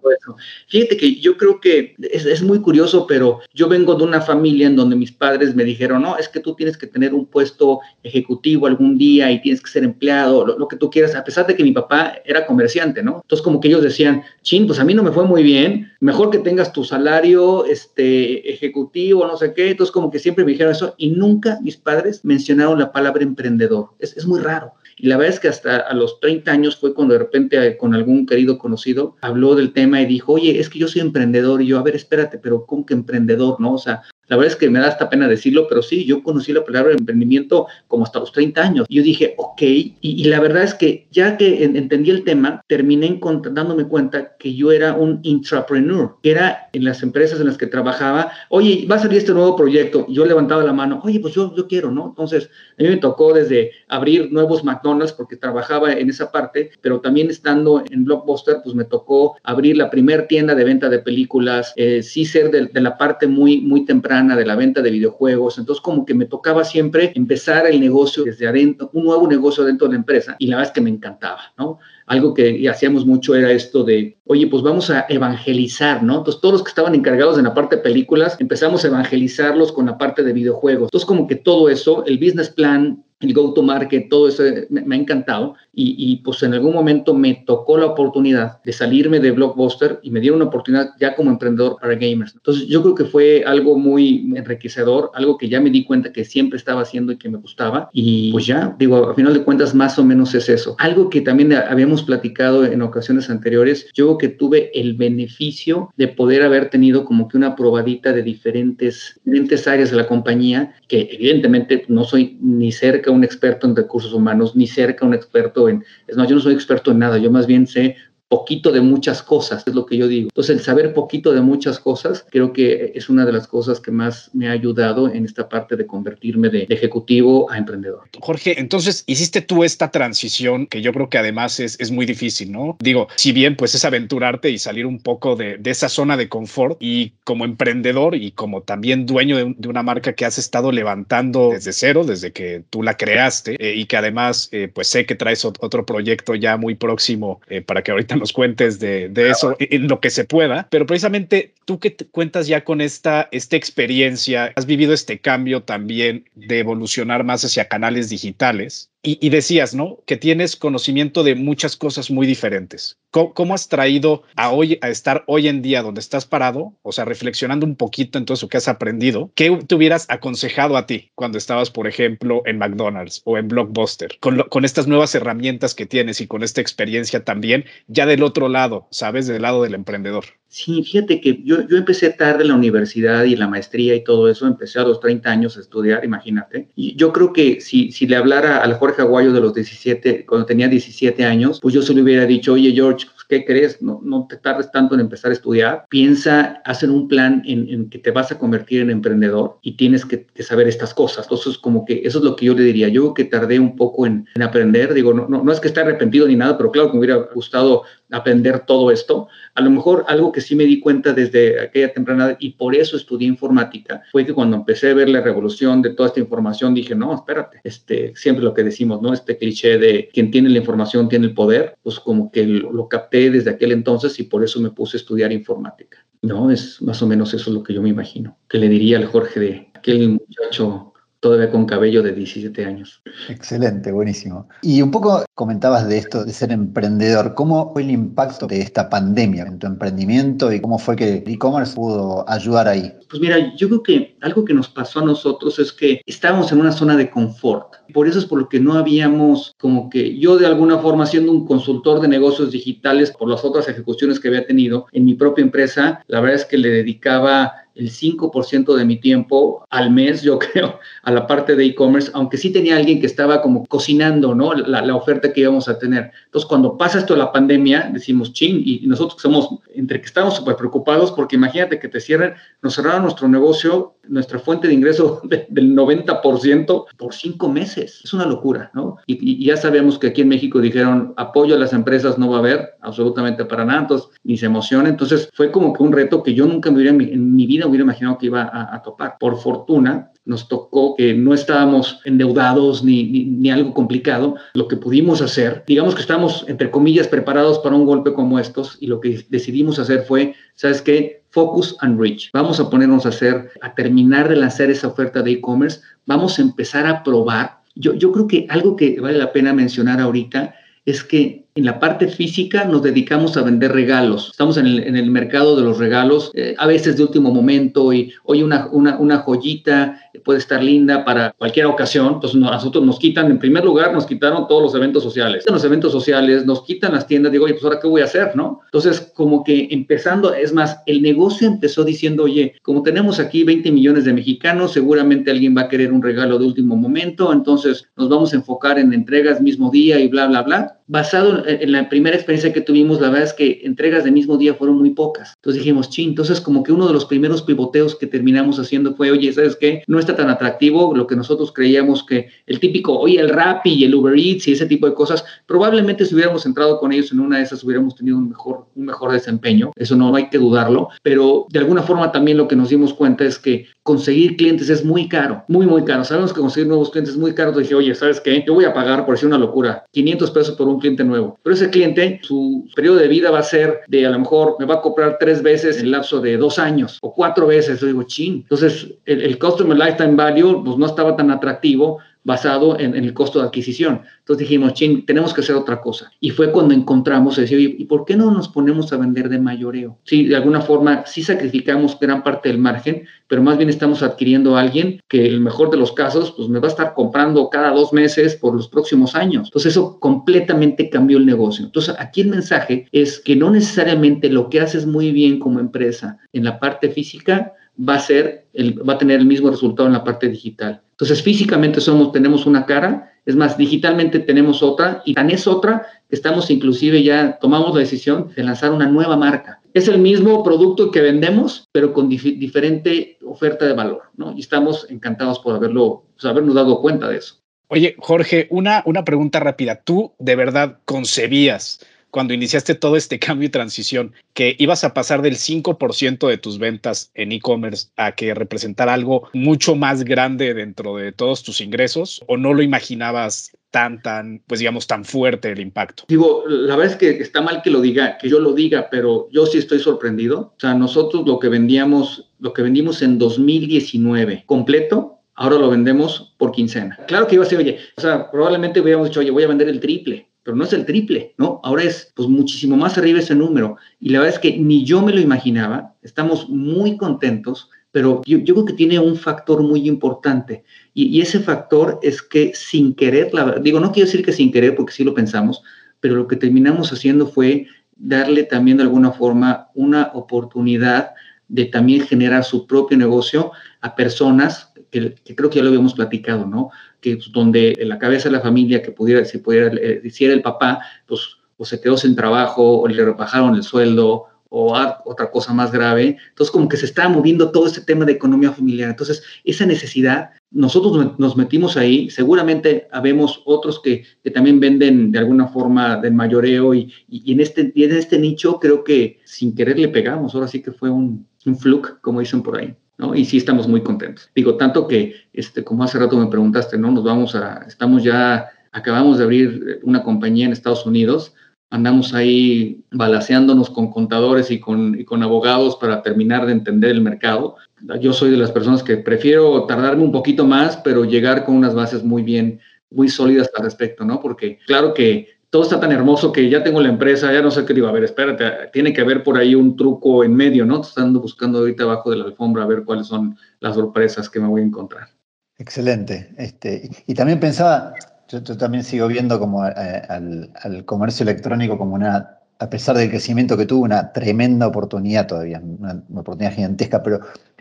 Fíjate 0.68 0.98
que 0.98 1.20
yo 1.20 1.38
creo 1.38 1.60
que 1.60 1.94
es, 1.98 2.26
es, 2.26 2.42
muy 2.42 2.60
curioso, 2.60 3.06
pero 3.06 3.40
yo 3.54 3.68
vengo 3.68 3.94
de 3.94 4.04
una 4.04 4.20
familia 4.20 4.66
en 4.66 4.76
donde 4.76 4.96
mis 4.96 5.12
padres 5.12 5.54
me 5.54 5.64
dijeron, 5.64 6.02
no, 6.02 6.16
es 6.18 6.28
que 6.28 6.40
tú 6.40 6.54
tienes 6.54 6.76
que 6.76 6.86
tener 6.86 7.14
un 7.14 7.26
puesto 7.26 7.80
ejecutivo 8.02 8.66
algún 8.66 8.98
día 8.98 9.30
y 9.30 9.40
tienes 9.40 9.62
que 9.62 9.70
ser 9.70 9.84
empleado, 9.84 10.46
lo, 10.46 10.58
lo 10.58 10.68
que 10.68 10.76
tú 10.76 10.90
quieras, 10.90 11.14
a 11.14 11.24
pesar 11.24 11.46
de 11.46 11.56
que 11.56 11.62
mi 11.62 11.72
papá 11.72 12.14
era 12.24 12.46
comerciante, 12.46 13.02
¿no? 13.02 13.20
Entonces 13.22 13.42
como 13.42 13.60
que 13.60 13.68
ellos 13.68 13.82
decían, 13.82 13.93
chin, 14.42 14.66
pues 14.66 14.78
a 14.78 14.84
mí 14.84 14.94
no 14.94 15.02
me 15.02 15.12
fue 15.12 15.24
muy 15.24 15.42
bien, 15.42 15.92
mejor 16.00 16.30
que 16.30 16.38
tengas 16.38 16.72
tu 16.72 16.84
salario 16.84 17.64
este, 17.64 18.50
ejecutivo, 18.52 19.26
no 19.26 19.36
sé 19.36 19.54
qué. 19.54 19.70
Entonces, 19.70 19.92
como 19.92 20.10
que 20.10 20.18
siempre 20.18 20.44
me 20.44 20.52
dijeron 20.52 20.72
eso 20.72 20.94
y 20.98 21.10
nunca 21.10 21.58
mis 21.62 21.76
padres 21.76 22.24
mencionaron 22.24 22.78
la 22.78 22.92
palabra 22.92 23.22
emprendedor. 23.22 23.90
Es, 23.98 24.16
es 24.16 24.26
muy 24.26 24.40
raro. 24.40 24.72
Y 24.96 25.08
la 25.08 25.16
verdad 25.16 25.34
es 25.34 25.40
que 25.40 25.48
hasta 25.48 25.78
a 25.78 25.94
los 25.94 26.20
30 26.20 26.50
años 26.50 26.76
fue 26.76 26.94
cuando 26.94 27.14
de 27.14 27.20
repente 27.20 27.66
eh, 27.66 27.76
con 27.76 27.94
algún 27.94 28.26
querido 28.26 28.58
conocido 28.58 29.16
habló 29.20 29.54
del 29.54 29.72
tema 29.72 30.00
y 30.00 30.06
dijo, 30.06 30.34
oye, 30.34 30.60
es 30.60 30.68
que 30.68 30.78
yo 30.78 30.88
soy 30.88 31.00
emprendedor. 31.00 31.62
Y 31.62 31.66
yo, 31.66 31.78
a 31.78 31.82
ver, 31.82 31.96
espérate, 31.96 32.38
pero 32.38 32.64
¿cómo 32.66 32.86
que 32.86 32.94
emprendedor? 32.94 33.60
¿No? 33.60 33.74
O 33.74 33.78
sea, 33.78 34.02
la 34.28 34.36
verdad 34.36 34.52
es 34.52 34.56
que 34.56 34.70
me 34.70 34.78
da 34.78 34.88
esta 34.88 35.10
pena 35.10 35.28
decirlo, 35.28 35.66
pero 35.68 35.82
sí, 35.82 36.04
yo 36.04 36.22
conocí 36.22 36.52
la 36.52 36.64
palabra 36.64 36.92
emprendimiento 36.92 37.66
como 37.88 38.04
hasta 38.04 38.20
los 38.20 38.32
30 38.32 38.62
años. 38.62 38.86
Y 38.88 38.96
yo 38.96 39.02
dije, 39.02 39.34
ok, 39.36 39.62
y, 39.62 40.24
la 40.24 40.40
verdad 40.40 40.62
es 40.62 40.74
que 40.74 41.06
ya 41.10 41.36
que 41.36 41.64
entendí 41.64 42.10
el 42.10 42.24
tema, 42.24 42.62
terminé 42.66 43.20
dándome 43.52 43.84
cuenta 43.86 44.36
que 44.38 44.54
yo 44.54 44.72
era 44.72 44.94
un 44.94 45.20
intrapreneur, 45.22 46.16
que 46.22 46.30
era 46.30 46.68
en 46.72 46.84
las 46.84 47.02
empresas 47.02 47.38
en 47.40 47.46
las 47.46 47.58
que 47.58 47.66
trabajaba, 47.66 48.32
oye, 48.48 48.86
va 48.90 48.96
a 48.96 49.00
salir 49.00 49.18
este 49.18 49.32
nuevo 49.32 49.56
proyecto. 49.56 50.06
Y 50.08 50.14
yo 50.14 50.24
levantaba 50.24 50.64
la 50.64 50.72
mano, 50.72 51.00
oye, 51.04 51.20
pues 51.20 51.34
yo, 51.34 51.54
yo 51.54 51.66
quiero, 51.68 51.90
¿no? 51.90 52.06
Entonces, 52.08 52.48
a 52.78 52.82
mí 52.82 52.88
me 52.88 52.96
tocó 52.96 53.32
desde 53.32 53.72
abrir 53.88 54.32
nuevos 54.32 54.64
McDonald's 54.64 55.12
porque 55.12 55.36
trabajaba 55.36 55.92
en 55.92 56.08
esa 56.08 56.32
parte, 56.32 56.70
pero 56.80 57.00
también 57.00 57.28
estando 57.28 57.82
en 57.90 58.04
Blockbuster, 58.04 58.56
pues 58.64 58.74
me 58.74 58.84
tocó 58.84 59.36
abrir 59.42 59.76
la 59.76 59.90
primer 59.90 60.26
tienda 60.26 60.54
de 60.54 60.64
venta 60.64 60.88
de 60.88 61.00
películas, 61.00 61.72
eh, 61.76 62.02
sí 62.02 62.24
ser 62.24 62.50
de, 62.50 62.66
de 62.66 62.80
la 62.80 62.96
parte 62.96 63.26
muy, 63.26 63.60
muy 63.60 63.84
temprana 63.84 64.13
de 64.22 64.46
la 64.46 64.54
venta 64.54 64.80
de 64.80 64.90
videojuegos. 64.90 65.58
Entonces, 65.58 65.82
como 65.82 66.06
que 66.06 66.14
me 66.14 66.26
tocaba 66.26 66.64
siempre 66.64 67.12
empezar 67.16 67.66
el 67.66 67.80
negocio 67.80 68.22
desde 68.22 68.46
adentro, 68.46 68.90
un 68.92 69.04
nuevo 69.04 69.26
negocio 69.26 69.64
dentro 69.64 69.88
de 69.88 69.94
la 69.94 69.98
empresa. 69.98 70.36
Y 70.38 70.46
la 70.46 70.56
verdad 70.56 70.70
es 70.70 70.74
que 70.74 70.80
me 70.80 70.90
encantaba, 70.90 71.40
¿no? 71.58 71.78
Algo 72.06 72.32
que 72.32 72.68
hacíamos 72.68 73.04
mucho 73.04 73.34
era 73.34 73.50
esto 73.50 73.82
de, 73.82 74.16
oye, 74.26 74.46
pues 74.46 74.62
vamos 74.62 74.88
a 74.90 75.06
evangelizar, 75.08 76.02
¿no? 76.02 76.18
Entonces, 76.18 76.40
todos 76.40 76.52
los 76.52 76.62
que 76.62 76.68
estaban 76.68 76.94
encargados 76.94 77.38
en 77.38 77.44
la 77.44 77.54
parte 77.54 77.76
de 77.76 77.82
películas, 77.82 78.36
empezamos 78.38 78.84
a 78.84 78.88
evangelizarlos 78.88 79.72
con 79.72 79.86
la 79.86 79.98
parte 79.98 80.22
de 80.22 80.32
videojuegos. 80.32 80.86
Entonces, 80.86 81.06
como 81.06 81.26
que 81.26 81.36
todo 81.36 81.68
eso, 81.68 82.04
el 82.06 82.18
business 82.18 82.50
plan, 82.50 83.02
el 83.24 83.34
go-to-market, 83.34 84.08
todo 84.08 84.28
eso 84.28 84.42
me, 84.70 84.94
ha 84.94 84.98
encantado. 84.98 85.54
Y, 85.76 86.20
pues 86.24 86.40
en 86.44 86.54
algún 86.54 86.72
momento 86.72 87.14
me 87.14 87.42
tocó 87.46 87.76
la 87.76 87.86
oportunidad 87.86 88.62
de 88.62 88.72
salirme 88.72 89.18
de 89.18 89.32
Blockbuster 89.32 89.98
y 90.04 90.10
me 90.10 90.20
dieron 90.20 90.40
una 90.40 90.48
oportunidad 90.48 90.90
ya 91.00 91.16
como 91.16 91.30
emprendedor 91.30 91.78
para 91.80 91.96
gamers. 91.96 92.32
Entonces 92.34 92.68
yo 92.68 92.80
creo 92.82 92.94
que 92.94 93.04
fue 93.04 93.42
algo 93.44 93.76
muy 93.76 94.32
enriquecedor, 94.36 95.10
algo 95.14 95.36
que 95.36 95.48
ya 95.48 95.60
me 95.60 95.70
di 95.70 95.84
cuenta 95.84 96.12
que 96.12 96.24
siempre 96.24 96.58
estaba 96.58 96.82
haciendo 96.82 97.10
y 97.10 97.16
que 97.16 97.28
me 97.28 97.38
gustaba. 97.38 97.90
Y 97.92 98.30
pues 98.30 98.46
ya, 98.46 98.76
digo, 98.78 99.10
a 99.10 99.14
final 99.14 99.34
de 99.34 99.42
cuentas 99.42 99.74
más 99.74 99.98
o 99.98 100.04
menos 100.04 100.34
es 100.36 100.48
eso. 100.48 100.76
Algo 100.78 101.10
que 101.10 101.20
también 101.20 101.52
habíamos 101.52 102.04
platicado 102.04 102.64
en 102.64 102.80
ocasiones 102.80 103.28
anteriores, 103.28 103.88
yo 103.94 104.06
creo 104.06 104.18
que 104.18 104.28
tuve 104.28 104.70
el 104.78 104.94
beneficio 104.94 105.92
de 105.96 106.08
poder 106.08 106.42
haber 106.42 106.70
tenido 106.70 107.04
como 107.04 107.28
que 107.28 107.36
una 107.36 107.56
probadita 107.56 108.12
de 108.12 108.22
diferentes, 108.22 109.20
diferentes 109.24 109.66
áreas 109.66 109.90
de 109.90 109.96
la 109.96 110.06
compañía, 110.06 110.74
que 110.88 111.08
evidentemente 111.12 111.84
no 111.88 112.04
soy 112.04 112.38
ni 112.40 112.72
cerca 112.72 113.10
un 113.14 113.24
experto 113.24 113.66
en 113.66 113.76
recursos 113.76 114.12
humanos, 114.12 114.54
ni 114.56 114.66
cerca 114.66 115.06
un 115.06 115.14
experto 115.14 115.68
en, 115.68 115.84
es 116.06 116.16
más, 116.16 116.28
yo 116.28 116.36
no 116.36 116.42
soy 116.42 116.54
experto 116.54 116.90
en 116.90 116.98
nada, 116.98 117.18
yo 117.18 117.30
más 117.30 117.46
bien 117.46 117.66
sé 117.66 117.96
poquito 118.28 118.72
de 118.72 118.80
muchas 118.80 119.22
cosas, 119.22 119.64
es 119.66 119.74
lo 119.74 119.86
que 119.86 119.96
yo 119.96 120.08
digo. 120.08 120.28
Entonces, 120.30 120.56
el 120.56 120.62
saber 120.62 120.92
poquito 120.94 121.32
de 121.32 121.40
muchas 121.40 121.78
cosas, 121.78 122.26
creo 122.30 122.52
que 122.52 122.92
es 122.94 123.08
una 123.08 123.24
de 123.24 123.32
las 123.32 123.46
cosas 123.46 123.80
que 123.80 123.90
más 123.90 124.30
me 124.32 124.48
ha 124.48 124.52
ayudado 124.52 125.08
en 125.08 125.24
esta 125.24 125.48
parte 125.48 125.76
de 125.76 125.86
convertirme 125.86 126.48
de, 126.48 126.66
ejecutivo 126.68 127.50
a 127.50 127.58
emprendedor. 127.58 128.08
Jorge, 128.20 128.58
entonces 128.58 129.04
hiciste 129.06 129.40
tú 129.40 129.64
esta 129.64 129.90
transición 129.90 130.66
que 130.66 130.82
yo 130.82 130.92
creo 130.92 131.08
que 131.08 131.18
además 131.18 131.60
es, 131.60 131.78
es 131.78 131.90
muy 131.90 132.06
difícil, 132.06 132.50
¿no? 132.50 132.76
Digo, 132.80 133.08
si 133.16 133.32
bien 133.32 133.56
pues 133.56 133.74
es 133.74 133.84
aventurarte 133.84 134.50
y 134.50 134.58
salir 134.58 134.86
un 134.86 134.98
poco 134.98 135.36
de, 135.36 135.58
de 135.58 135.70
esa 135.70 135.88
zona 135.88 136.16
de 136.16 136.28
confort 136.28 136.76
y 136.80 137.12
como 137.24 137.44
emprendedor 137.44 138.14
y 138.14 138.32
como 138.32 138.62
también 138.62 139.06
dueño 139.06 139.36
de, 139.36 139.68
una 139.68 139.82
marca 139.82 140.12
que 140.12 140.24
has 140.24 140.38
estado 140.38 140.72
levantando 140.72 141.50
desde 141.50 141.72
cero, 141.72 142.04
desde 142.04 142.32
que 142.32 142.64
tú 142.70 142.82
la 142.82 142.96
creaste 142.96 143.56
eh, 143.58 143.74
y 143.76 143.86
que 143.86 143.96
además 143.96 144.48
eh, 144.52 144.68
pues 144.72 144.88
sé 144.88 145.06
que 145.06 145.14
traes 145.14 145.44
otro 145.44 145.86
proyecto 145.86 146.34
ya 146.34 146.56
muy 146.56 146.74
próximo 146.74 147.40
eh, 147.48 147.62
para 147.62 147.82
que 147.82 147.90
ahorita 147.90 148.13
nos 148.16 148.32
cuentes 148.32 148.78
de, 148.78 149.08
de 149.08 149.30
eso 149.30 149.56
en 149.58 149.88
lo 149.88 150.00
que 150.00 150.10
se 150.10 150.24
pueda, 150.24 150.68
pero 150.70 150.86
precisamente 150.86 151.54
tú 151.64 151.78
que 151.78 151.90
te 151.90 152.06
cuentas 152.06 152.46
ya 152.46 152.64
con 152.64 152.80
esta, 152.80 153.28
esta 153.32 153.56
experiencia, 153.56 154.52
has 154.56 154.66
vivido 154.66 154.92
este 154.92 155.18
cambio 155.18 155.62
también 155.62 156.24
de 156.34 156.58
evolucionar 156.60 157.24
más 157.24 157.44
hacia 157.44 157.68
canales 157.68 158.08
digitales. 158.08 158.90
Y, 159.06 159.28
decías, 159.28 159.74
¿no? 159.74 159.98
Que 160.06 160.16
tienes 160.16 160.56
conocimiento 160.56 161.22
de 161.24 161.34
muchas 161.34 161.76
cosas 161.76 162.10
muy 162.10 162.26
diferentes. 162.26 162.96
¿Cómo, 163.10 163.52
has 163.52 163.68
traído 163.68 164.22
a 164.34 164.50
hoy, 164.50 164.78
a 164.80 164.88
estar 164.88 165.24
hoy 165.26 165.46
en 165.46 165.60
día 165.60 165.82
donde 165.82 166.00
estás 166.00 166.24
parado? 166.24 166.72
O 166.82 166.90
sea, 166.90 167.04
reflexionando 167.04 167.66
un 167.66 167.76
poquito 167.76 168.16
en 168.16 168.24
todo 168.24 168.34
eso 168.34 168.48
que 168.48 168.56
has 168.56 168.66
aprendido, 168.66 169.30
¿qué 169.34 169.54
te 169.66 169.74
hubieras 169.74 170.06
aconsejado 170.08 170.78
a 170.78 170.86
ti 170.86 171.12
cuando 171.14 171.36
estabas, 171.36 171.70
por 171.70 171.86
ejemplo, 171.86 172.42
en 172.46 172.56
McDonald's 172.56 173.20
o 173.26 173.36
en 173.36 173.48
Blockbuster? 173.48 174.18
Con 174.20 174.64
estas 174.64 174.86
nuevas 174.86 175.14
herramientas 175.14 175.74
que 175.74 175.84
tienes 175.84 176.22
y 176.22 176.26
con 176.26 176.42
esta 176.42 176.62
experiencia 176.62 177.24
también, 177.24 177.66
ya 177.88 178.06
del 178.06 178.22
otro 178.22 178.48
lado, 178.48 178.88
¿sabes? 178.90 179.26
Del 179.26 179.42
lado 179.42 179.62
del 179.62 179.74
emprendedor. 179.74 180.24
Sí, 180.54 180.84
fíjate 180.84 181.20
que 181.20 181.42
yo, 181.42 181.66
yo 181.66 181.76
empecé 181.76 182.10
tarde 182.10 182.44
la 182.44 182.54
universidad 182.54 183.24
y 183.24 183.34
la 183.34 183.48
maestría 183.48 183.96
y 183.96 184.04
todo 184.04 184.28
eso, 184.28 184.46
empecé 184.46 184.78
a 184.78 184.84
los 184.84 185.00
30 185.00 185.28
años 185.28 185.56
a 185.56 185.60
estudiar, 185.60 186.04
imagínate. 186.04 186.68
Y 186.76 186.94
yo 186.94 187.12
creo 187.12 187.32
que 187.32 187.60
si, 187.60 187.90
si 187.90 188.06
le 188.06 188.14
hablara 188.14 188.58
al 188.58 188.74
Jorge 188.74 189.02
Aguayo 189.02 189.32
de 189.32 189.40
los 189.40 189.52
17, 189.52 190.24
cuando 190.24 190.46
tenía 190.46 190.68
17 190.68 191.24
años, 191.24 191.58
pues 191.60 191.74
yo 191.74 191.82
se 191.82 191.92
le 191.92 192.02
hubiera 192.02 192.24
dicho, 192.24 192.52
oye 192.52 192.70
George, 192.70 193.04
¿qué 193.28 193.44
crees? 193.44 193.82
No, 193.82 194.00
no 194.04 194.28
te 194.28 194.36
tardes 194.36 194.70
tanto 194.70 194.94
en 194.94 195.00
empezar 195.00 195.32
a 195.32 195.34
estudiar. 195.34 195.86
Piensa, 195.88 196.62
hacer 196.64 196.88
un 196.88 197.08
plan 197.08 197.42
en, 197.46 197.68
en, 197.68 197.90
que 197.90 197.98
te 197.98 198.12
vas 198.12 198.30
a 198.30 198.38
convertir 198.38 198.80
en 198.80 198.90
emprendedor 198.90 199.58
y 199.62 199.76
tienes 199.76 200.04
que, 200.04 200.26
que, 200.26 200.42
saber 200.44 200.68
estas 200.68 200.94
cosas. 200.94 201.24
Entonces, 201.24 201.58
como 201.58 201.84
que 201.84 202.02
eso 202.04 202.18
es 202.18 202.24
lo 202.24 202.36
que 202.36 202.46
yo 202.46 202.54
le 202.54 202.62
diría. 202.62 202.88
Yo 202.88 203.02
creo 203.02 203.14
que 203.14 203.24
tardé 203.24 203.58
un 203.58 203.74
poco 203.74 204.06
en, 204.06 204.28
en 204.34 204.42
aprender. 204.42 204.94
Digo, 204.94 205.12
no, 205.12 205.26
no, 205.28 205.42
no 205.42 205.52
es 205.52 205.58
que 205.58 205.68
esté 205.68 205.80
arrepentido 205.80 206.28
ni 206.28 206.36
nada, 206.36 206.56
pero 206.56 206.70
claro 206.70 206.90
que 206.90 206.94
me 206.94 207.04
hubiera 207.04 207.28
gustado 207.34 207.82
aprender 208.14 208.60
todo 208.60 208.90
esto. 208.90 209.28
A 209.54 209.60
lo 209.60 209.70
mejor 209.70 210.04
algo 210.08 210.32
que 210.32 210.40
sí 210.40 210.54
me 210.54 210.64
di 210.64 210.80
cuenta 210.80 211.12
desde 211.12 211.60
aquella 211.60 211.92
temprana 211.92 212.36
y 212.38 212.50
por 212.50 212.74
eso 212.74 212.96
estudié 212.96 213.28
informática 213.28 214.02
fue 214.12 214.24
que 214.24 214.32
cuando 214.32 214.56
empecé 214.56 214.90
a 214.90 214.94
ver 214.94 215.08
la 215.08 215.20
revolución 215.20 215.82
de 215.82 215.90
toda 215.90 216.08
esta 216.08 216.20
información 216.20 216.74
dije, 216.74 216.94
no, 216.94 217.14
espérate, 217.14 217.60
este, 217.64 218.12
siempre 218.14 218.44
lo 218.44 218.54
que 218.54 218.64
decimos, 218.64 219.02
¿no? 219.02 219.12
Este 219.12 219.36
cliché 219.36 219.78
de 219.78 220.08
quien 220.12 220.30
tiene 220.30 220.48
la 220.48 220.58
información 220.58 221.08
tiene 221.08 221.26
el 221.26 221.34
poder, 221.34 221.76
pues 221.82 221.98
como 221.98 222.30
que 222.30 222.46
lo, 222.46 222.72
lo 222.72 222.88
capté 222.88 223.30
desde 223.30 223.50
aquel 223.50 223.72
entonces 223.72 224.18
y 224.20 224.24
por 224.24 224.44
eso 224.44 224.60
me 224.60 224.70
puse 224.70 224.96
a 224.96 225.00
estudiar 225.00 225.32
informática. 225.32 225.98
No, 226.22 226.50
es 226.50 226.80
más 226.80 227.02
o 227.02 227.06
menos 227.06 227.34
eso 227.34 227.50
lo 227.50 227.62
que 227.62 227.74
yo 227.74 227.82
me 227.82 227.90
imagino, 227.90 228.38
que 228.48 228.58
le 228.58 228.68
diría 228.68 228.96
al 228.96 229.06
Jorge 229.06 229.40
de 229.40 229.68
aquel 229.74 230.08
muchacho 230.10 230.94
todavía 231.24 231.50
con 231.50 231.64
cabello 231.64 232.02
de 232.02 232.12
17 232.12 232.66
años. 232.66 233.02
Excelente, 233.30 233.90
buenísimo. 233.90 234.46
Y 234.60 234.82
un 234.82 234.90
poco 234.90 235.24
comentabas 235.34 235.88
de 235.88 235.98
esto 235.98 236.24
de 236.24 236.32
ser 236.32 236.52
emprendedor. 236.52 237.34
¿Cómo 237.34 237.72
fue 237.72 237.82
el 237.82 237.90
impacto 237.90 238.46
de 238.46 238.60
esta 238.60 238.88
pandemia 238.88 239.44
en 239.44 239.58
tu 239.58 239.66
emprendimiento 239.66 240.52
y 240.52 240.60
cómo 240.60 240.78
fue 240.78 240.94
que 240.94 241.18
el 241.18 241.24
e-commerce 241.26 241.74
pudo 241.74 242.24
ayudar 242.28 242.68
ahí? 242.68 242.92
Pues 243.10 243.20
mira, 243.20 243.54
yo 243.56 243.68
creo 243.68 243.82
que 243.82 244.16
algo 244.20 244.44
que 244.44 244.54
nos 244.54 244.68
pasó 244.68 245.00
a 245.00 245.04
nosotros 245.04 245.58
es 245.58 245.72
que 245.72 246.00
estábamos 246.06 246.52
en 246.52 246.60
una 246.60 246.72
zona 246.72 246.96
de 246.96 247.10
confort. 247.10 247.74
Por 247.92 248.06
eso 248.06 248.18
es 248.18 248.26
por 248.26 248.38
lo 248.38 248.48
que 248.48 248.60
no 248.60 248.74
habíamos 248.74 249.54
como 249.58 249.90
que 249.90 250.18
yo 250.18 250.38
de 250.38 250.46
alguna 250.46 250.78
forma 250.78 251.06
siendo 251.06 251.32
un 251.32 251.46
consultor 251.46 252.00
de 252.00 252.08
negocios 252.08 252.52
digitales 252.52 253.10
por 253.10 253.28
las 253.28 253.44
otras 253.44 253.68
ejecuciones 253.68 254.20
que 254.20 254.28
había 254.28 254.46
tenido 254.46 254.86
en 254.92 255.04
mi 255.04 255.14
propia 255.14 255.42
empresa, 255.42 256.02
la 256.06 256.20
verdad 256.20 256.36
es 256.36 256.44
que 256.44 256.58
le 256.58 256.68
dedicaba 256.68 257.52
el 257.74 257.90
5% 257.90 258.74
de 258.74 258.84
mi 258.84 259.00
tiempo 259.00 259.64
al 259.70 259.90
mes, 259.90 260.22
yo 260.22 260.38
creo, 260.52 260.78
a 261.02 261.10
la 261.10 261.26
parte 261.26 261.56
de 261.56 261.64
e-commerce, 261.66 262.10
aunque 262.14 262.36
sí 262.36 262.50
tenía 262.50 262.76
alguien 262.76 263.00
que 263.00 263.06
estaba 263.06 263.42
como 263.42 263.64
cocinando, 263.66 264.34
¿no? 264.34 264.54
La, 264.54 264.82
la, 264.82 264.94
oferta 264.94 265.23
que 265.32 265.40
íbamos 265.40 265.68
a 265.68 265.78
tener. 265.78 266.12
Entonces, 266.26 266.48
cuando 266.48 266.76
pasa 266.76 266.98
esto 266.98 267.14
de 267.14 267.20
la 267.20 267.32
pandemia, 267.32 267.90
decimos, 267.92 268.32
ching, 268.32 268.62
y 268.64 268.86
nosotros 268.86 269.20
somos, 269.20 269.60
entre 269.74 270.00
que 270.00 270.06
estamos 270.06 270.34
súper 270.34 270.56
preocupados, 270.56 271.12
porque 271.12 271.36
imagínate 271.36 271.78
que 271.78 271.88
te 271.88 272.00
cierren, 272.00 272.34
nos 272.62 272.74
cerraron 272.74 273.02
nuestro 273.02 273.28
negocio, 273.28 273.94
nuestra 274.08 274.38
fuente 274.38 274.68
de 274.68 274.74
ingreso 274.74 275.20
de, 275.24 275.46
del 275.48 275.74
90% 275.74 276.86
por 276.96 277.14
cinco 277.14 277.48
meses. 277.48 278.00
Es 278.04 278.12
una 278.12 278.26
locura, 278.26 278.70
¿no? 278.74 278.98
Y, 279.06 279.42
y, 279.42 279.46
ya 279.46 279.56
sabemos 279.56 279.98
que 279.98 280.08
aquí 280.08 280.22
en 280.22 280.28
México 280.28 280.60
dijeron, 280.60 281.14
apoyo 281.16 281.54
a 281.54 281.58
las 281.58 281.72
empresas 281.72 282.18
no 282.18 282.30
va 282.30 282.36
a 282.36 282.40
haber 282.40 282.74
absolutamente 282.82 283.44
para 283.44 283.64
nada, 283.64 283.80
entonces 283.80 284.08
ni 284.24 284.36
se 284.36 284.46
emociona. 284.46 284.88
Entonces, 284.88 285.28
fue 285.32 285.50
como 285.50 285.72
que 285.72 285.82
un 285.82 285.92
reto 285.92 286.22
que 286.22 286.34
yo 286.34 286.46
nunca 286.46 286.70
me 286.70 286.78
hubiera 286.78 286.94
en 286.94 287.34
mi 287.34 287.46
vida 287.46 287.66
hubiera 287.66 287.84
imaginado 287.84 288.18
que 288.18 288.26
iba 288.26 288.42
a, 288.42 288.74
a, 288.74 288.82
topar. 288.82 289.16
Por 289.18 289.38
fortuna, 289.38 290.10
nos 290.24 290.48
tocó 290.48 290.94
que 290.96 291.14
no 291.14 291.34
estábamos 291.34 292.00
endeudados 292.04 292.82
ni, 292.82 293.04
ni, 293.04 293.50
algo 293.50 293.74
complicado. 293.74 294.36
Lo 294.54 294.68
que 294.68 294.76
pudimos 294.76 295.20
hacer, 295.20 295.64
digamos 295.66 295.94
que 295.94 296.00
estamos, 296.00 296.44
entre 296.48 296.70
comillas, 296.70 297.08
preparados 297.08 297.58
para 297.58 297.76
un 297.76 297.84
golpe 297.84 298.14
como 298.14 298.38
estos 298.38 298.78
y 298.80 298.86
lo 298.86 299.00
que 299.00 299.24
decidimos 299.28 299.78
hacer 299.78 300.02
fue, 300.02 300.34
¿sabes 300.54 300.80
qué? 300.82 301.22
Focus 301.30 301.76
and 301.80 302.00
Reach. 302.00 302.30
Vamos 302.32 302.60
a 302.60 302.70
ponernos 302.70 303.06
a 303.06 303.10
hacer, 303.10 303.50
a 303.60 303.74
terminar 303.74 304.28
de 304.28 304.36
lanzar 304.36 304.70
esa 304.70 304.88
oferta 304.88 305.22
de 305.22 305.32
e-commerce. 305.32 305.80
Vamos 306.06 306.38
a 306.38 306.42
empezar 306.42 306.86
a 306.86 307.02
probar. 307.02 307.58
Yo, 307.74 307.94
yo 307.94 308.12
creo 308.12 308.26
que 308.28 308.46
algo 308.48 308.76
que 308.76 309.00
vale 309.00 309.18
la 309.18 309.32
pena 309.32 309.52
mencionar 309.52 310.00
ahorita 310.00 310.54
es 310.86 311.02
que 311.02 311.43
en 311.56 311.64
la 311.64 311.78
parte 311.78 312.08
física 312.08 312.64
nos 312.64 312.82
dedicamos 312.82 313.36
a 313.36 313.42
vender 313.42 313.70
regalos. 313.70 314.30
Estamos 314.32 314.56
en 314.56 314.66
el, 314.66 314.96
en 314.96 315.12
mercado 315.12 315.54
de 315.54 315.62
los 315.62 315.78
regalos, 315.78 316.32
eh, 316.34 316.56
a 316.58 316.66
veces 316.66 316.96
de 316.96 317.04
último 317.04 317.32
momento 317.32 317.92
y 317.92 318.12
hoy 318.24 318.42
una, 318.42 319.18
joyita 319.18 320.00
puede 320.24 320.40
estar 320.40 320.62
linda 320.62 321.04
para 321.04 321.30
cualquier 321.38 321.66
ocasión. 321.66 322.14
Entonces 322.14 322.42
a 322.42 322.50
nosotros 322.50 322.84
nos 322.84 322.98
quitan, 322.98 323.30
en 323.30 323.38
primer 323.38 323.64
lugar, 323.64 323.92
nos 323.92 324.04
quitaron 324.04 324.48
todos 324.48 324.62
los 324.64 324.74
eventos 324.74 325.04
sociales. 325.04 325.44
Los 325.48 325.64
eventos 325.64 325.92
sociales 325.92 326.44
nos 326.44 326.64
quitan 326.64 326.92
las 326.92 327.06
tiendas. 327.06 327.30
Digo, 327.30 327.44
oye, 327.44 327.54
pues 327.54 327.64
ahora 327.64 327.78
qué 327.80 327.86
voy 327.86 328.00
a 328.00 328.06
hacer, 328.06 328.34
¿no? 328.34 328.60
Entonces 328.64 329.12
como 329.14 329.44
que 329.44 329.68
empezando, 329.70 330.34
es 330.34 330.52
más, 330.52 330.80
el 330.86 331.02
negocio 331.02 331.46
empezó 331.46 331.84
diciendo, 331.84 332.24
oye, 332.24 332.54
como 332.62 332.82
tenemos 332.82 333.20
aquí 333.20 333.44
20 333.44 333.70
millones 333.70 334.04
de 334.04 334.12
mexicanos, 334.12 334.72
seguramente 334.72 335.30
alguien 335.30 335.56
va 335.56 335.62
a 335.62 335.68
querer 335.68 335.92
un 335.92 336.02
regalo 336.02 336.36
de 336.36 336.46
último 336.46 336.74
momento. 336.74 337.32
Entonces 337.32 337.86
nos 337.96 338.08
vamos 338.08 338.32
a 338.32 338.36
enfocar 338.36 338.80
en 338.80 338.92
entregas 338.92 339.40
mismo 339.40 339.70
día 339.70 340.00
y 340.00 340.08
bla, 340.08 340.26
bla, 340.26 340.42
bla. 340.42 340.80
Basado 340.86 341.44
en 341.46 341.72
la 341.72 341.88
primera 341.88 342.14
experiencia 342.14 342.52
que 342.52 342.60
tuvimos, 342.60 343.00
la 343.00 343.08
verdad 343.08 343.24
es 343.24 343.32
que 343.32 343.62
entregas 343.64 344.04
de 344.04 344.10
mismo 344.10 344.36
día 344.36 344.54
fueron 344.54 344.76
muy 344.78 344.90
pocas. 344.90 345.32
Entonces 345.36 345.62
dijimos, 345.62 345.88
ching, 345.88 346.10
entonces 346.10 346.40
como 346.42 346.62
que 346.62 346.72
uno 346.72 346.86
de 346.86 346.92
los 346.92 347.06
primeros 347.06 347.42
pivoteos 347.42 347.94
que 347.94 348.06
terminamos 348.06 348.58
haciendo 348.58 348.94
fue, 348.94 349.10
oye, 349.10 349.32
¿sabes 349.32 349.56
qué? 349.56 349.82
No 349.86 349.98
está 349.98 350.14
tan 350.14 350.28
atractivo 350.28 350.94
lo 350.94 351.06
que 351.06 351.16
nosotros 351.16 351.52
creíamos 351.52 352.04
que 352.04 352.28
el 352.46 352.60
típico, 352.60 352.98
oye, 352.98 353.18
el 353.18 353.30
Rappi 353.30 353.72
y 353.72 353.84
el 353.84 353.94
Uber 353.94 354.14
Eats 354.18 354.46
y 354.48 354.52
ese 354.52 354.66
tipo 354.66 354.86
de 354.86 354.94
cosas, 354.94 355.24
probablemente 355.46 356.04
si 356.04 356.14
hubiéramos 356.14 356.44
entrado 356.44 356.78
con 356.78 356.92
ellos 356.92 357.12
en 357.12 357.20
una 357.20 357.38
de 357.38 357.44
esas 357.44 357.64
hubiéramos 357.64 357.94
tenido 357.94 358.18
un 358.18 358.28
mejor, 358.28 358.66
un 358.74 358.84
mejor 358.84 359.12
desempeño. 359.12 359.72
Eso 359.76 359.96
no 359.96 360.14
hay 360.14 360.28
que 360.28 360.38
dudarlo, 360.38 360.88
pero 361.02 361.46
de 361.50 361.60
alguna 361.60 361.82
forma 361.82 362.12
también 362.12 362.36
lo 362.36 362.46
que 362.46 362.56
nos 362.56 362.68
dimos 362.68 362.92
cuenta 362.92 363.24
es 363.24 363.38
que 363.38 363.66
conseguir 363.82 364.36
clientes 364.36 364.70
es 364.70 364.84
muy 364.84 365.08
caro, 365.08 365.44
muy, 365.48 365.66
muy 365.66 365.84
caro. 365.84 366.04
Sabemos 366.04 366.32
que 366.32 366.40
conseguir 366.40 366.68
nuevos 366.68 366.90
clientes 366.90 367.14
es 367.14 367.20
muy 367.20 367.34
caro. 367.34 367.50
Entonces 367.50 367.68
dije, 367.68 367.78
oye, 367.78 367.94
¿sabes 367.94 368.20
qué? 368.20 368.42
Yo 368.46 368.54
voy 368.54 368.64
a 368.64 368.72
pagar, 368.72 369.04
por 369.04 369.14
decir 369.14 369.28
una 369.28 369.38
locura, 369.38 369.84
500 369.92 370.30
pesos 370.30 370.56
por 370.56 370.68
un 370.68 370.73
cliente 370.78 371.04
nuevo. 371.04 371.38
Pero 371.42 371.54
ese 371.54 371.70
cliente, 371.70 372.20
su 372.22 372.66
periodo 372.74 372.96
de 372.96 373.08
vida 373.08 373.30
va 373.30 373.40
a 373.40 373.42
ser 373.42 373.80
de 373.88 374.06
a 374.06 374.10
lo 374.10 374.18
mejor 374.18 374.56
me 374.58 374.66
va 374.66 374.76
a 374.76 374.80
comprar 374.80 375.16
tres 375.18 375.42
veces 375.42 375.78
en 375.78 375.86
el 375.86 375.92
lapso 375.92 376.20
de 376.20 376.36
dos 376.36 376.58
años 376.58 376.98
o 377.02 377.12
cuatro 377.12 377.46
veces. 377.46 377.80
Yo 377.80 377.86
digo, 377.86 378.02
chin. 378.04 378.40
Entonces, 378.42 378.88
el, 379.04 379.22
el 379.22 379.38
Customer 379.38 379.76
Lifetime 379.76 380.14
Value 380.14 380.62
pues 380.64 380.76
no 380.76 380.86
estaba 380.86 381.16
tan 381.16 381.30
atractivo 381.30 381.98
basado 382.24 382.78
en, 382.80 382.94
el 382.94 383.12
costo 383.12 383.38
de 383.38 383.46
adquisición. 383.46 384.00
Entonces 384.20 384.48
dijimos, 384.48 384.72
ching, 384.74 385.04
tenemos 385.04 385.34
que 385.34 385.42
hacer 385.42 385.54
otra 385.54 385.80
cosa. 385.80 386.10
Y 386.20 386.30
fue 386.30 386.50
cuando 386.50 386.74
encontramos, 386.74 387.36
decir, 387.36 387.76
¿y 387.78 387.84
por 387.84 388.04
qué 388.04 388.16
no 388.16 388.30
nos 388.30 388.48
ponemos 388.48 388.92
a 388.92 388.96
vender 388.96 389.28
de 389.28 389.38
mayoreo? 389.38 389.98
Sí, 390.04 390.24
de 390.24 390.36
alguna 390.36 390.62
forma, 390.62 391.04
sí 391.06 391.22
sacrificamos 391.22 391.98
gran 392.00 392.22
parte 392.22 392.48
del 392.48 392.58
margen, 392.58 393.04
pero 393.28 393.42
más 393.42 393.58
bien 393.58 393.68
estamos 393.68 394.02
adquiriendo 394.02 394.56
a 394.56 394.60
alguien 394.60 395.00
que, 395.08 395.26
el 395.26 395.40
mejor 395.40 395.70
de 395.70 395.76
los 395.76 395.92
casos, 395.92 396.32
pues 396.36 396.48
me 396.48 396.58
va 396.58 396.68
a 396.68 396.70
estar 396.70 396.94
comprando 396.94 397.50
cada 397.50 397.70
dos 397.70 397.92
meses 397.92 398.36
por 398.36 398.54
los 398.54 398.68
próximos 398.68 399.14
años. 399.14 399.48
Entonces 399.48 399.72
eso 399.72 399.98
completamente 400.00 400.88
cambió 400.88 401.18
el 401.18 401.26
negocio. 401.26 401.64
Entonces 401.64 401.94
aquí 401.98 402.22
el 402.22 402.28
mensaje 402.28 402.86
es 402.92 403.20
que 403.20 403.36
no 403.36 403.50
necesariamente 403.50 404.30
lo 404.30 404.48
que 404.48 404.60
haces 404.60 404.86
muy 404.86 405.12
bien 405.12 405.38
como 405.38 405.60
empresa 405.60 406.18
en 406.32 406.44
la 406.44 406.58
parte 406.58 406.88
física 406.90 407.52
va 407.76 407.96
a 407.96 408.00
ser, 408.00 408.46
el, 408.52 408.88
va 408.88 408.94
a 408.94 408.98
tener 408.98 409.20
el 409.20 409.26
mismo 409.26 409.50
resultado 409.50 409.86
en 409.86 409.92
la 409.92 410.04
parte 410.04 410.28
digital. 410.28 410.82
Entonces, 410.94 411.22
físicamente 411.22 411.80
somos, 411.80 412.12
tenemos 412.12 412.46
una 412.46 412.66
cara, 412.66 413.12
es 413.26 413.34
más, 413.34 413.58
digitalmente 413.58 414.20
tenemos 414.20 414.62
otra, 414.62 415.02
y 415.04 415.14
tan 415.14 415.28
es 415.30 415.48
otra 415.48 415.86
que 416.08 416.14
estamos 416.14 416.50
inclusive 416.50 417.02
ya 417.02 417.36
tomamos 417.40 417.74
la 417.74 417.80
decisión 417.80 418.30
de 418.36 418.44
lanzar 418.44 418.70
una 418.70 418.86
nueva 418.86 419.16
marca. 419.16 419.60
Es 419.72 419.88
el 419.88 419.98
mismo 419.98 420.44
producto 420.44 420.92
que 420.92 421.00
vendemos, 421.00 421.68
pero 421.72 421.92
con 421.92 422.08
diferente 422.08 423.18
oferta 423.26 423.66
de 423.66 423.72
valor, 423.72 424.02
¿no? 424.16 424.32
Y 424.36 424.40
estamos 424.40 424.86
encantados 424.88 425.40
por 425.40 425.56
haberlo, 425.56 426.04
pues, 426.14 426.24
habernos 426.26 426.54
dado 426.54 426.80
cuenta 426.80 427.08
de 427.08 427.16
eso. 427.16 427.36
Oye, 427.68 427.96
Jorge, 427.98 428.46
una, 428.50 428.82
una 428.86 429.04
pregunta 429.04 429.40
rápida. 429.40 429.80
¿Tú 429.82 430.12
de 430.20 430.36
verdad 430.36 430.78
concebías 430.84 431.80
cuando 432.14 432.32
iniciaste 432.32 432.76
todo 432.76 432.94
este 432.94 433.18
cambio 433.26 433.48
y 433.48 433.50
transición, 433.50 434.12
que 434.34 434.54
ibas 434.60 434.84
a 434.84 434.94
pasar 434.94 435.20
del 435.20 435.34
5% 435.34 436.28
de 436.28 436.38
tus 436.38 436.60
ventas 436.60 437.10
en 437.14 437.32
e-commerce 437.32 437.88
a 437.96 438.12
que 438.12 438.32
representara 438.34 438.94
algo 438.94 439.28
mucho 439.32 439.74
más 439.74 440.04
grande 440.04 440.54
dentro 440.54 440.96
de 440.96 441.10
todos 441.10 441.42
tus 441.42 441.60
ingresos 441.60 442.22
o 442.28 442.36
no 442.36 442.54
lo 442.54 442.62
imaginabas 442.62 443.50
tan, 443.72 444.00
tan, 444.00 444.40
pues 444.46 444.60
digamos, 444.60 444.86
tan 444.86 445.04
fuerte 445.04 445.50
el 445.50 445.58
impacto? 445.58 446.04
Digo, 446.06 446.44
la 446.46 446.76
verdad 446.76 446.92
es 446.92 446.98
que 446.98 447.20
está 447.20 447.40
mal 447.40 447.62
que 447.62 447.70
lo 447.70 447.80
diga, 447.80 448.16
que 448.18 448.28
yo 448.28 448.38
lo 448.38 448.52
diga, 448.52 448.86
pero 448.88 449.26
yo 449.32 449.44
sí 449.46 449.58
estoy 449.58 449.80
sorprendido. 449.80 450.54
O 450.56 450.60
sea, 450.60 450.72
nosotros 450.74 451.26
lo 451.26 451.40
que 451.40 451.48
vendíamos, 451.48 452.30
lo 452.38 452.52
que 452.52 452.62
vendimos 452.62 453.02
en 453.02 453.18
2019 453.18 454.44
completo, 454.46 455.18
ahora 455.34 455.56
lo 455.56 455.68
vendemos 455.68 456.32
por 456.38 456.52
quincena. 456.52 456.96
Claro 457.08 457.26
que 457.26 457.34
iba 457.34 457.42
a 457.42 457.48
ser, 457.48 457.58
oye, 457.58 457.80
o 457.96 458.00
sea, 458.00 458.30
probablemente 458.30 458.80
hubiéramos 458.80 459.08
dicho, 459.08 459.18
oye, 459.18 459.32
voy 459.32 459.42
a 459.42 459.48
vender 459.48 459.68
el 459.68 459.80
triple 459.80 460.28
pero 460.44 460.56
no 460.56 460.64
es 460.64 460.72
el 460.74 460.84
triple, 460.84 461.34
¿no? 461.38 461.60
Ahora 461.64 461.82
es 461.84 462.12
pues 462.14 462.28
muchísimo 462.28 462.76
más 462.76 462.96
arriba 462.98 463.18
ese 463.18 463.34
número. 463.34 463.76
Y 463.98 464.10
la 464.10 464.20
verdad 464.20 464.34
es 464.34 464.40
que 464.40 464.58
ni 464.58 464.84
yo 464.84 465.02
me 465.02 465.12
lo 465.12 465.20
imaginaba, 465.20 465.94
estamos 466.02 466.48
muy 466.50 466.98
contentos, 466.98 467.70
pero 467.90 468.20
yo, 468.26 468.42
creo 468.42 468.64
que 468.64 468.74
tiene 468.74 468.98
un 468.98 469.16
factor 469.16 469.62
muy 469.62 469.88
importante. 469.88 470.64
Y, 470.92 471.20
ese 471.20 471.40
factor 471.40 471.98
es 472.02 472.20
que 472.20 472.52
sin 472.54 472.94
querer, 472.94 473.32
la, 473.32 473.58
digo, 473.58 473.80
no 473.80 473.92
quiero 473.92 474.06
decir 474.06 474.24
que 474.24 474.32
sin 474.32 474.52
querer, 474.52 474.76
porque 474.76 474.92
sí 474.92 475.02
lo 475.02 475.14
pensamos, 475.14 475.62
pero 476.00 476.14
lo 476.14 476.28
que 476.28 476.36
terminamos 476.36 476.92
haciendo 476.92 477.26
fue 477.26 477.66
darle 477.96 478.42
también 478.42 478.76
de 478.76 478.82
alguna 478.82 479.12
forma 479.12 479.68
una 479.74 480.10
oportunidad 480.12 481.12
de 481.48 481.66
también 481.66 482.02
generar 482.02 482.44
su 482.44 482.66
propio 482.66 482.98
negocio 482.98 483.52
a 483.80 483.94
personas 483.94 484.73
que, 484.94 485.14
que 485.24 485.34
creo 485.34 485.50
que 485.50 485.56
ya 485.56 485.62
lo 485.62 485.70
habíamos 485.70 485.94
platicado, 485.94 486.46
¿no? 486.46 486.70
que 487.00 487.16
pues, 487.16 487.32
donde 487.32 487.74
en 487.78 487.88
la 487.88 487.98
cabeza 487.98 488.28
de 488.28 488.36
la 488.36 488.40
familia 488.40 488.80
que 488.80 488.92
pudiera, 488.92 489.24
si 489.24 489.38
pudiera, 489.38 489.74
eh, 489.76 490.08
si 490.10 490.24
el 490.24 490.40
papá, 490.40 490.80
pues 491.06 491.38
o 491.56 491.64
se 491.64 491.80
quedó 491.80 491.96
sin 491.96 492.14
trabajo 492.16 492.80
o 492.80 492.88
le 492.88 493.04
rebajaron 493.04 493.54
el 493.54 493.62
sueldo 493.62 494.26
o 494.48 494.72
otra 495.04 495.30
cosa 495.32 495.52
más 495.52 495.72
grave. 495.72 496.16
Entonces, 496.28 496.52
como 496.52 496.68
que 496.68 496.76
se 496.76 496.86
está 496.86 497.08
moviendo 497.08 497.50
todo 497.50 497.66
este 497.66 497.80
tema 497.80 498.04
de 498.04 498.12
economía 498.12 498.52
familiar. 498.52 498.90
Entonces, 498.90 499.22
esa 499.42 499.66
necesidad, 499.66 500.30
nosotros 500.50 501.18
nos 501.18 501.36
metimos 501.36 501.76
ahí. 501.76 502.08
Seguramente 502.08 502.86
habemos 502.92 503.42
otros 503.46 503.80
que, 503.80 504.04
que 504.22 504.30
también 504.30 504.60
venden 504.60 505.10
de 505.10 505.18
alguna 505.18 505.48
forma 505.48 505.96
del 505.96 506.14
mayoreo 506.14 506.72
y, 506.72 506.92
y, 507.08 507.32
en 507.32 507.40
este, 507.40 507.72
y 507.74 507.84
en 507.84 507.92
este 507.96 508.18
nicho 508.18 508.60
creo 508.60 508.84
que 508.84 509.18
sin 509.24 509.54
querer 509.54 509.78
le 509.78 509.88
pegamos. 509.88 510.34
Ahora 510.34 510.48
sí 510.48 510.62
que 510.62 510.72
fue 510.72 510.90
un, 510.90 511.26
un 511.46 511.58
fluke, 511.58 512.00
como 512.00 512.20
dicen 512.20 512.42
por 512.42 512.58
ahí. 512.58 512.76
Y 513.14 513.24
sí 513.24 513.38
estamos 513.38 513.68
muy 513.68 513.82
contentos. 513.82 514.30
Digo, 514.34 514.56
tanto 514.56 514.86
que, 514.86 515.14
este, 515.32 515.64
como 515.64 515.84
hace 515.84 515.98
rato 515.98 516.16
me 516.16 516.26
preguntaste, 516.26 516.78
¿no? 516.78 516.90
Nos 516.90 517.04
vamos 517.04 517.34
a, 517.34 517.64
estamos 517.66 518.02
ya, 518.02 518.48
acabamos 518.72 519.18
de 519.18 519.24
abrir 519.24 519.80
una 519.82 520.02
compañía 520.02 520.46
en 520.46 520.52
Estados 520.52 520.86
Unidos, 520.86 521.34
andamos 521.70 522.14
ahí 522.14 522.84
balaseándonos 522.92 523.68
con 523.68 523.90
contadores 523.90 524.50
y 524.52 524.60
con, 524.60 524.98
y 524.98 525.04
con 525.04 525.24
abogados 525.24 525.76
para 525.76 526.02
terminar 526.02 526.46
de 526.46 526.52
entender 526.52 526.92
el 526.92 527.00
mercado. 527.00 527.56
Yo 528.00 528.12
soy 528.12 528.30
de 528.30 528.36
las 528.36 528.52
personas 528.52 528.84
que 528.84 528.96
prefiero 528.96 529.64
tardarme 529.64 530.04
un 530.04 530.12
poquito 530.12 530.46
más, 530.46 530.76
pero 530.76 531.04
llegar 531.04 531.44
con 531.44 531.56
unas 531.56 531.74
bases 531.74 532.04
muy 532.04 532.22
bien, 532.22 532.60
muy 532.90 533.08
sólidas 533.08 533.50
al 533.56 533.64
respecto, 533.64 534.04
¿no? 534.04 534.20
Porque 534.20 534.60
claro 534.66 534.94
que 534.94 535.34
todo 535.54 535.62
está 535.62 535.78
tan 535.78 535.92
hermoso 535.92 536.32
que 536.32 536.50
ya 536.50 536.64
tengo 536.64 536.80
la 536.80 536.88
empresa, 536.88 537.32
ya 537.32 537.40
no 537.40 537.48
sé 537.48 537.64
qué 537.64 537.74
digo, 537.74 537.86
a 537.86 537.92
ver, 537.92 538.02
espérate, 538.02 538.44
tiene 538.72 538.92
que 538.92 539.02
haber 539.02 539.22
por 539.22 539.38
ahí 539.38 539.54
un 539.54 539.76
truco 539.76 540.24
en 540.24 540.34
medio, 540.34 540.66
¿no? 540.66 540.80
Estando 540.80 541.20
buscando 541.20 541.60
ahorita 541.60 541.84
abajo 541.84 542.10
de 542.10 542.16
la 542.16 542.24
alfombra 542.24 542.64
a 542.64 542.66
ver 542.66 542.82
cuáles 542.82 543.06
son 543.06 543.38
las 543.60 543.76
sorpresas 543.76 544.28
que 544.28 544.40
me 544.40 544.48
voy 544.48 544.62
a 544.62 544.64
encontrar. 544.64 545.10
Excelente. 545.56 546.34
Este, 546.38 546.90
y 547.06 547.14
también 547.14 547.38
pensaba, 547.38 547.94
yo, 548.28 548.42
también 548.42 548.82
sigo 548.82 549.06
viendo 549.06 549.38
como 549.38 549.64
eh, 549.64 550.02
al, 550.08 550.84
comercio 550.86 551.22
electrónico 551.22 551.78
como 551.78 551.94
una, 551.94 552.40
a 552.58 552.68
pesar 552.68 552.96
del 552.96 553.10
crecimiento 553.10 553.56
que 553.56 553.66
tuvo, 553.66 553.84
una 553.84 554.12
tremenda 554.12 554.66
oportunidad 554.66 555.28
todavía, 555.28 555.62
una, 555.62 556.02
una 556.08 556.20
oportunidad 556.20 556.52
gigantesca, 556.52 557.00
pero 557.00 557.20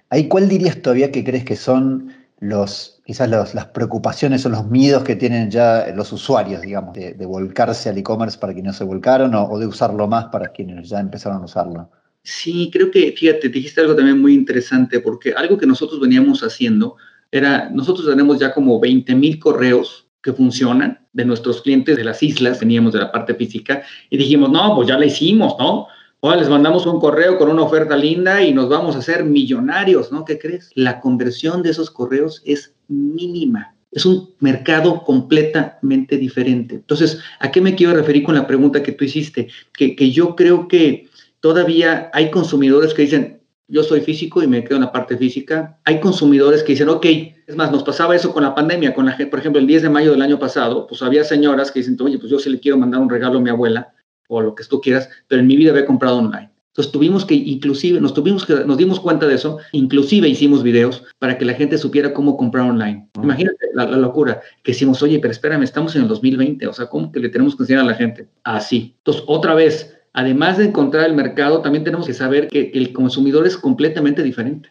ahí 0.09 0.27
cuál 0.27 0.49
dirías 0.49 0.81
todavía 0.81 1.11
que 1.11 1.23
crees 1.23 1.45
que 1.45 1.55
son 1.55 2.11
los, 2.39 2.92
quizás 3.05 3.29
las 3.29 3.65
preocupaciones 3.67 4.45
o 4.45 4.49
los 4.49 4.65
miedos 4.67 5.03
que 5.03 5.15
tienen 5.15 5.51
ya 5.51 5.87
los 5.93 6.11
usuarios, 6.13 6.61
digamos, 6.61 6.93
de, 6.93 7.25
volcarse 7.25 7.89
al 7.89 7.97
e-commerce 7.97 8.37
para 8.37 8.53
quienes 8.53 8.73
no 8.73 8.77
se 8.77 8.83
volcaron 8.85 9.35
o, 9.35 9.59
de 9.59 9.67
usarlo 9.67 10.07
más 10.07 10.25
para 10.25 10.49
quienes 10.49 10.89
ya 10.89 10.99
empezaron 10.99 11.41
a 11.41 11.45
usarlo. 11.45 11.89
Sí, 12.23 12.69
creo 12.71 12.89
que, 12.89 13.11
fíjate, 13.11 13.49
dijiste 13.49 13.81
algo 13.81 13.95
también 13.95 14.21
muy 14.21 14.33
interesante, 14.33 15.01
porque 15.01 15.33
algo 15.33 15.57
que 15.57 15.65
nosotros 15.65 15.99
veníamos 15.99 16.41
haciendo 16.41 16.95
era, 17.29 17.69
nosotros 17.69 18.07
tenemos 18.07 18.39
ya 18.39 18.53
como 18.53 18.79
20 18.79 19.13
mil 19.15 19.37
correos 19.39 20.07
que 20.21 20.31
funcionan 20.31 21.05
de 21.11 21.25
nuestros 21.25 21.61
clientes 21.61 21.97
de 21.97 22.03
las 22.05 22.23
islas, 22.23 22.61
veníamos 22.61 22.93
de 22.93 22.99
la 22.99 23.11
parte 23.11 23.35
física, 23.35 23.83
y 24.09 24.15
dijimos, 24.15 24.49
no, 24.49 24.73
pues 24.75 24.87
ya 24.87 24.97
la 24.97 25.05
hicimos, 25.05 25.55
¿no? 25.59 25.87
Ahora 26.23 26.37
les 26.37 26.47
mandamos 26.47 26.85
un 26.85 27.01
correo 27.01 27.37
con 27.37 27.49
una 27.49 27.63
oferta 27.63 27.97
linda 27.97 28.41
y 28.41 28.53
nos 28.53 28.69
vamos 28.69 28.95
a 28.95 28.99
hacer 28.99 29.25
millonarios, 29.25 30.09
¿no? 30.09 30.23
¿Qué 30.23 30.39
crees? 30.39 30.69
La 30.73 31.01
conversión 31.01 31.61
de 31.61 31.71
esos 31.71 31.91
correos 31.91 32.41
es 32.45 32.73
mínima. 32.87 33.75
Es 33.91 34.05
un 34.05 34.29
mercado 34.39 35.03
completamente 35.03 36.15
diferente. 36.15 36.75
Entonces, 36.75 37.19
¿a 37.41 37.51
qué 37.51 37.59
me 37.59 37.75
quiero 37.75 37.93
referir 37.93 38.23
con 38.23 38.35
la 38.35 38.47
pregunta 38.47 38.81
que 38.81 38.93
tú 38.93 39.03
hiciste? 39.03 39.49
Que, 39.77 39.97
que 39.97 40.11
yo 40.11 40.37
creo 40.37 40.69
que 40.69 41.09
todavía 41.41 42.09
hay 42.13 42.31
consumidores 42.31 42.93
que 42.93 43.01
dicen, 43.01 43.41
yo 43.67 43.83
soy 43.83 43.99
físico 43.99 44.41
y 44.41 44.47
me 44.47 44.63
quedo 44.63 44.77
en 44.77 44.83
la 44.83 44.93
parte 44.93 45.17
física. 45.17 45.77
Hay 45.83 45.99
consumidores 45.99 46.63
que 46.63 46.71
dicen, 46.71 46.87
ok, 46.87 47.05
es 47.47 47.55
más, 47.57 47.69
nos 47.69 47.83
pasaba 47.83 48.15
eso 48.15 48.31
con 48.31 48.43
la 48.43 48.55
pandemia, 48.55 48.93
con 48.93 49.05
la 49.05 49.17
por 49.29 49.39
ejemplo, 49.39 49.59
el 49.59 49.67
10 49.67 49.81
de 49.81 49.89
mayo 49.89 50.11
del 50.11 50.21
año 50.21 50.39
pasado, 50.39 50.87
pues 50.87 51.01
había 51.01 51.25
señoras 51.25 51.69
que 51.69 51.79
dicen, 51.79 51.97
oye, 51.99 52.17
pues 52.17 52.31
yo 52.31 52.39
sí 52.39 52.49
le 52.49 52.61
quiero 52.61 52.77
mandar 52.77 53.01
un 53.01 53.09
regalo 53.09 53.39
a 53.39 53.41
mi 53.41 53.49
abuela, 53.49 53.92
o 54.27 54.41
lo 54.41 54.55
que 54.55 54.63
tú 54.63 54.81
quieras, 54.81 55.09
pero 55.27 55.41
en 55.41 55.47
mi 55.47 55.55
vida 55.55 55.71
había 55.71 55.85
comprado 55.85 56.17
online. 56.17 56.53
Entonces 56.73 56.91
tuvimos 56.91 57.23
que, 57.23 57.35
inclusive, 57.35 58.01
nos 58.01 58.15
tuvimos 58.15 58.47
que, 58.47 58.65
nos 58.65 58.77
dimos 58.77 58.99
cuenta 58.99 59.27
de 59.27 59.35
eso, 59.35 59.59
inclusive 59.73 60.27
hicimos 60.27 60.63
videos 60.63 61.03
para 61.19 61.37
que 61.37 61.45
la 61.45 61.53
gente 61.53 61.77
supiera 61.77 62.15
cómo 62.15 62.35
comprar 62.35 62.67
online. 62.67 63.09
Imagínate 63.21 63.67
la, 63.75 63.85
la, 63.85 63.97
locura, 63.97 64.41
que 64.63 64.71
decimos, 64.71 65.03
oye, 65.03 65.19
pero 65.19 65.31
espérame, 65.31 65.61
estamos 65.61 65.95
en 65.95 66.01
el 66.01 66.07
2020, 66.07 66.65
o 66.65 66.73
sea, 66.73 66.87
¿cómo 66.87 67.11
que 67.11 67.19
le 67.19 67.29
tenemos 67.29 67.55
que 67.55 67.61
enseñar 67.61 67.83
a 67.83 67.87
la 67.87 67.93
gente? 67.93 68.27
Así. 68.43 68.95
Entonces, 68.97 69.23
otra 69.27 69.53
vez, 69.53 69.95
además 70.13 70.57
de 70.57 70.65
encontrar 70.65 71.05
el 71.05 71.15
mercado, 71.15 71.61
también 71.61 71.83
tenemos 71.83 72.07
que 72.07 72.13
saber 72.13 72.47
que 72.47 72.71
el 72.73 72.93
consumidor 72.93 73.45
es 73.45 73.57
completamente 73.57 74.23
diferente. 74.23 74.69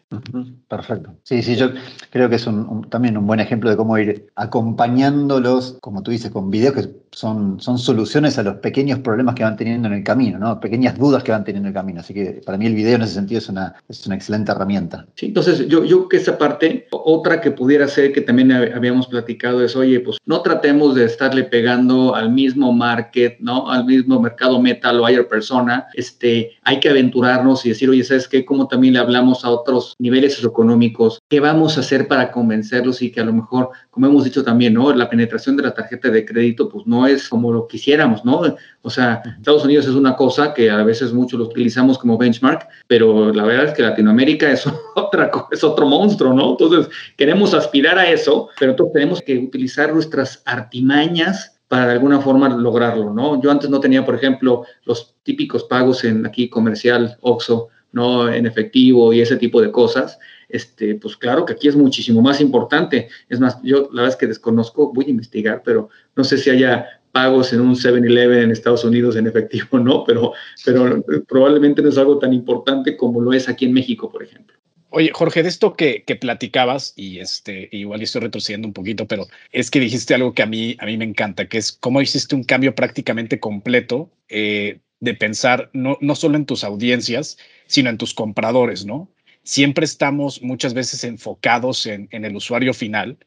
Perfecto. 0.68 1.14
Sí, 1.24 1.42
sí, 1.42 1.56
yo 1.56 1.70
creo 2.10 2.28
que 2.28 2.36
es 2.36 2.48
también 2.88 3.18
un 3.18 3.26
buen 3.26 3.40
ejemplo 3.40 3.68
de 3.68 3.76
cómo 3.76 3.98
ir 3.98 4.26
acompañándolos, 4.36 5.78
como 5.80 6.02
tú 6.02 6.10
dices, 6.10 6.30
con 6.30 6.50
videos 6.50 6.74
que 6.74 6.88
son, 7.12 7.60
son 7.60 7.78
soluciones 7.78 8.38
a 8.38 8.42
los 8.42 8.56
pequeños 8.56 8.98
problemas 9.00 9.34
que 9.34 9.44
van 9.44 9.56
teniendo 9.56 9.88
en 9.88 9.94
el 9.94 10.04
camino, 10.04 10.38
¿no? 10.38 10.58
Pequeñas 10.58 10.98
dudas 10.98 11.22
que 11.22 11.30
van 11.30 11.44
teniendo 11.44 11.68
en 11.68 11.74
el 11.74 11.80
camino. 11.80 12.00
Así 12.00 12.14
que 12.14 12.40
para 12.44 12.58
mí 12.58 12.66
el 12.66 12.74
video 12.74 12.96
en 12.96 13.02
ese 13.02 13.14
sentido 13.14 13.38
es 13.38 13.48
una, 13.48 13.74
es 13.88 14.06
una 14.06 14.16
excelente 14.16 14.50
herramienta. 14.50 15.06
Sí, 15.14 15.26
entonces 15.26 15.68
yo, 15.68 15.84
yo 15.84 16.08
que 16.08 16.16
esa 16.16 16.38
parte, 16.38 16.88
otra 16.90 17.40
que 17.40 17.50
pudiera 17.50 17.86
ser 17.86 18.12
que 18.12 18.22
también 18.22 18.50
habíamos 18.52 19.06
platicado 19.06 19.62
es, 19.62 19.76
oye, 19.76 20.00
pues 20.00 20.18
no 20.24 20.40
tratemos 20.40 20.94
de 20.94 21.04
estarle 21.04 21.44
pegando 21.44 22.14
al 22.14 22.30
mismo 22.30 22.72
market, 22.72 23.38
¿no? 23.40 23.70
Al 23.70 23.84
mismo 23.84 24.18
mercado 24.18 24.60
metal 24.60 25.00
o 25.00 25.08
higher 25.08 25.28
persona, 25.28 25.86
este, 25.94 26.52
hay 26.62 26.80
que 26.80 26.88
aventurarnos 26.88 27.66
y 27.66 27.70
decir, 27.70 27.90
oye, 27.90 28.04
¿sabes 28.04 28.26
qué? 28.26 28.44
Como 28.44 28.68
también 28.68 28.94
le 28.94 29.00
hablamos 29.00 29.44
a 29.44 29.50
otros 29.50 29.94
niveles 29.98 30.34
socioeconómicos, 30.34 31.20
¿qué 31.28 31.40
vamos 31.40 31.76
a 31.76 31.80
hacer 31.80 32.08
para 32.08 32.32
convencerlos 32.32 33.02
y 33.02 33.10
que 33.10 33.20
a 33.20 33.24
lo 33.24 33.32
mejor, 33.32 33.70
como 33.90 34.06
hemos 34.06 34.24
dicho 34.24 34.42
también, 34.42 34.74
¿no? 34.74 34.92
La 34.94 35.10
penetración 35.10 35.56
de 35.56 35.64
la 35.64 35.74
tarjeta 35.74 36.08
de 36.08 36.24
crédito, 36.24 36.68
pues 36.68 36.86
no 37.02 37.08
es 37.08 37.28
como 37.28 37.52
lo 37.52 37.66
quisiéramos, 37.66 38.24
¿no? 38.24 38.42
O 38.82 38.90
sea, 38.90 39.22
Estados 39.38 39.64
Unidos 39.64 39.86
es 39.86 39.94
una 39.94 40.16
cosa 40.16 40.54
que 40.54 40.70
a 40.70 40.82
veces 40.82 41.12
muchos 41.12 41.38
lo 41.38 41.46
utilizamos 41.46 41.98
como 41.98 42.18
benchmark, 42.18 42.68
pero 42.86 43.32
la 43.32 43.44
verdad 43.44 43.66
es 43.66 43.74
que 43.74 43.82
Latinoamérica 43.82 44.50
es 44.50 44.66
otra 44.94 45.30
es 45.50 45.64
otro 45.64 45.86
monstruo, 45.86 46.32
¿no? 46.32 46.50
Entonces, 46.50 46.88
queremos 47.16 47.54
aspirar 47.54 47.98
a 47.98 48.08
eso, 48.08 48.48
pero 48.58 48.72
entonces 48.72 48.92
tenemos 48.92 49.22
que 49.22 49.38
utilizar 49.38 49.92
nuestras 49.92 50.42
artimañas 50.46 51.58
para 51.68 51.86
de 51.86 51.92
alguna 51.92 52.20
forma 52.20 52.48
lograrlo, 52.50 53.12
¿no? 53.12 53.40
Yo 53.40 53.50
antes 53.50 53.70
no 53.70 53.80
tenía, 53.80 54.04
por 54.04 54.14
ejemplo, 54.14 54.64
los 54.84 55.14
típicos 55.22 55.64
pagos 55.64 56.04
en 56.04 56.26
aquí 56.26 56.48
comercial, 56.48 57.16
OXO, 57.22 57.68
no 57.92 58.30
en 58.30 58.46
efectivo 58.46 59.12
y 59.12 59.20
ese 59.20 59.36
tipo 59.36 59.60
de 59.60 59.70
cosas. 59.70 60.18
Este, 60.52 60.94
pues 60.96 61.16
claro 61.16 61.44
que 61.44 61.54
aquí 61.54 61.66
es 61.66 61.76
muchísimo 61.76 62.20
más 62.20 62.40
importante. 62.40 63.08
Es 63.28 63.40
más, 63.40 63.58
yo 63.62 63.88
la 63.92 64.02
verdad 64.02 64.10
es 64.10 64.16
que 64.16 64.26
desconozco, 64.26 64.92
voy 64.92 65.06
a 65.06 65.10
investigar, 65.10 65.62
pero 65.64 65.88
no 66.14 66.24
sé 66.24 66.36
si 66.36 66.50
haya 66.50 66.86
pagos 67.10 67.52
en 67.52 67.60
un 67.60 67.74
7-Eleven 67.74 68.44
en 68.44 68.50
Estados 68.50 68.84
Unidos 68.84 69.16
en 69.16 69.26
efectivo, 69.26 69.78
¿no? 69.78 70.04
Pero, 70.04 70.32
pero 70.64 71.02
probablemente 71.26 71.82
no 71.82 71.88
es 71.88 71.98
algo 71.98 72.18
tan 72.18 72.32
importante 72.32 72.96
como 72.96 73.20
lo 73.20 73.32
es 73.32 73.48
aquí 73.48 73.64
en 73.64 73.72
México, 73.72 74.10
por 74.10 74.22
ejemplo. 74.22 74.56
Oye, 74.94 75.10
Jorge, 75.14 75.42
de 75.42 75.48
esto 75.48 75.72
que, 75.72 76.04
platicabas, 76.20 76.92
y 76.96 77.18
este, 77.18 77.70
igual 77.72 78.02
estoy 78.02 78.20
retrocediendo 78.20 78.68
un 78.68 78.74
poquito, 78.74 79.06
pero 79.06 79.26
es 79.50 79.70
que 79.70 79.80
dijiste 79.80 80.14
algo 80.14 80.34
que 80.34 80.42
a 80.42 80.46
mí, 80.46 80.76
a 80.80 80.84
mí 80.84 80.98
me 80.98 81.06
encanta, 81.06 81.48
que 81.48 81.56
es 81.56 81.72
cómo 81.72 82.02
hiciste 82.02 82.34
un 82.34 82.44
cambio 82.44 82.74
prácticamente 82.74 83.40
completo 83.40 84.10
eh, 84.28 84.80
de 85.00 85.14
pensar 85.14 85.70
no, 85.72 85.96
no 86.02 86.14
solo 86.14 86.36
en 86.36 86.44
tus 86.44 86.62
audiencias, 86.62 87.38
sino 87.66 87.88
en 87.88 87.96
tus 87.96 88.12
compradores, 88.12 88.84
¿no? 88.84 89.08
Siempre 89.44 89.84
estamos 89.84 90.40
muchas 90.42 90.72
veces 90.72 91.02
enfocados 91.04 91.86
en, 91.86 92.08
el 92.10 92.36
usuario 92.36 92.72
final 92.74 93.18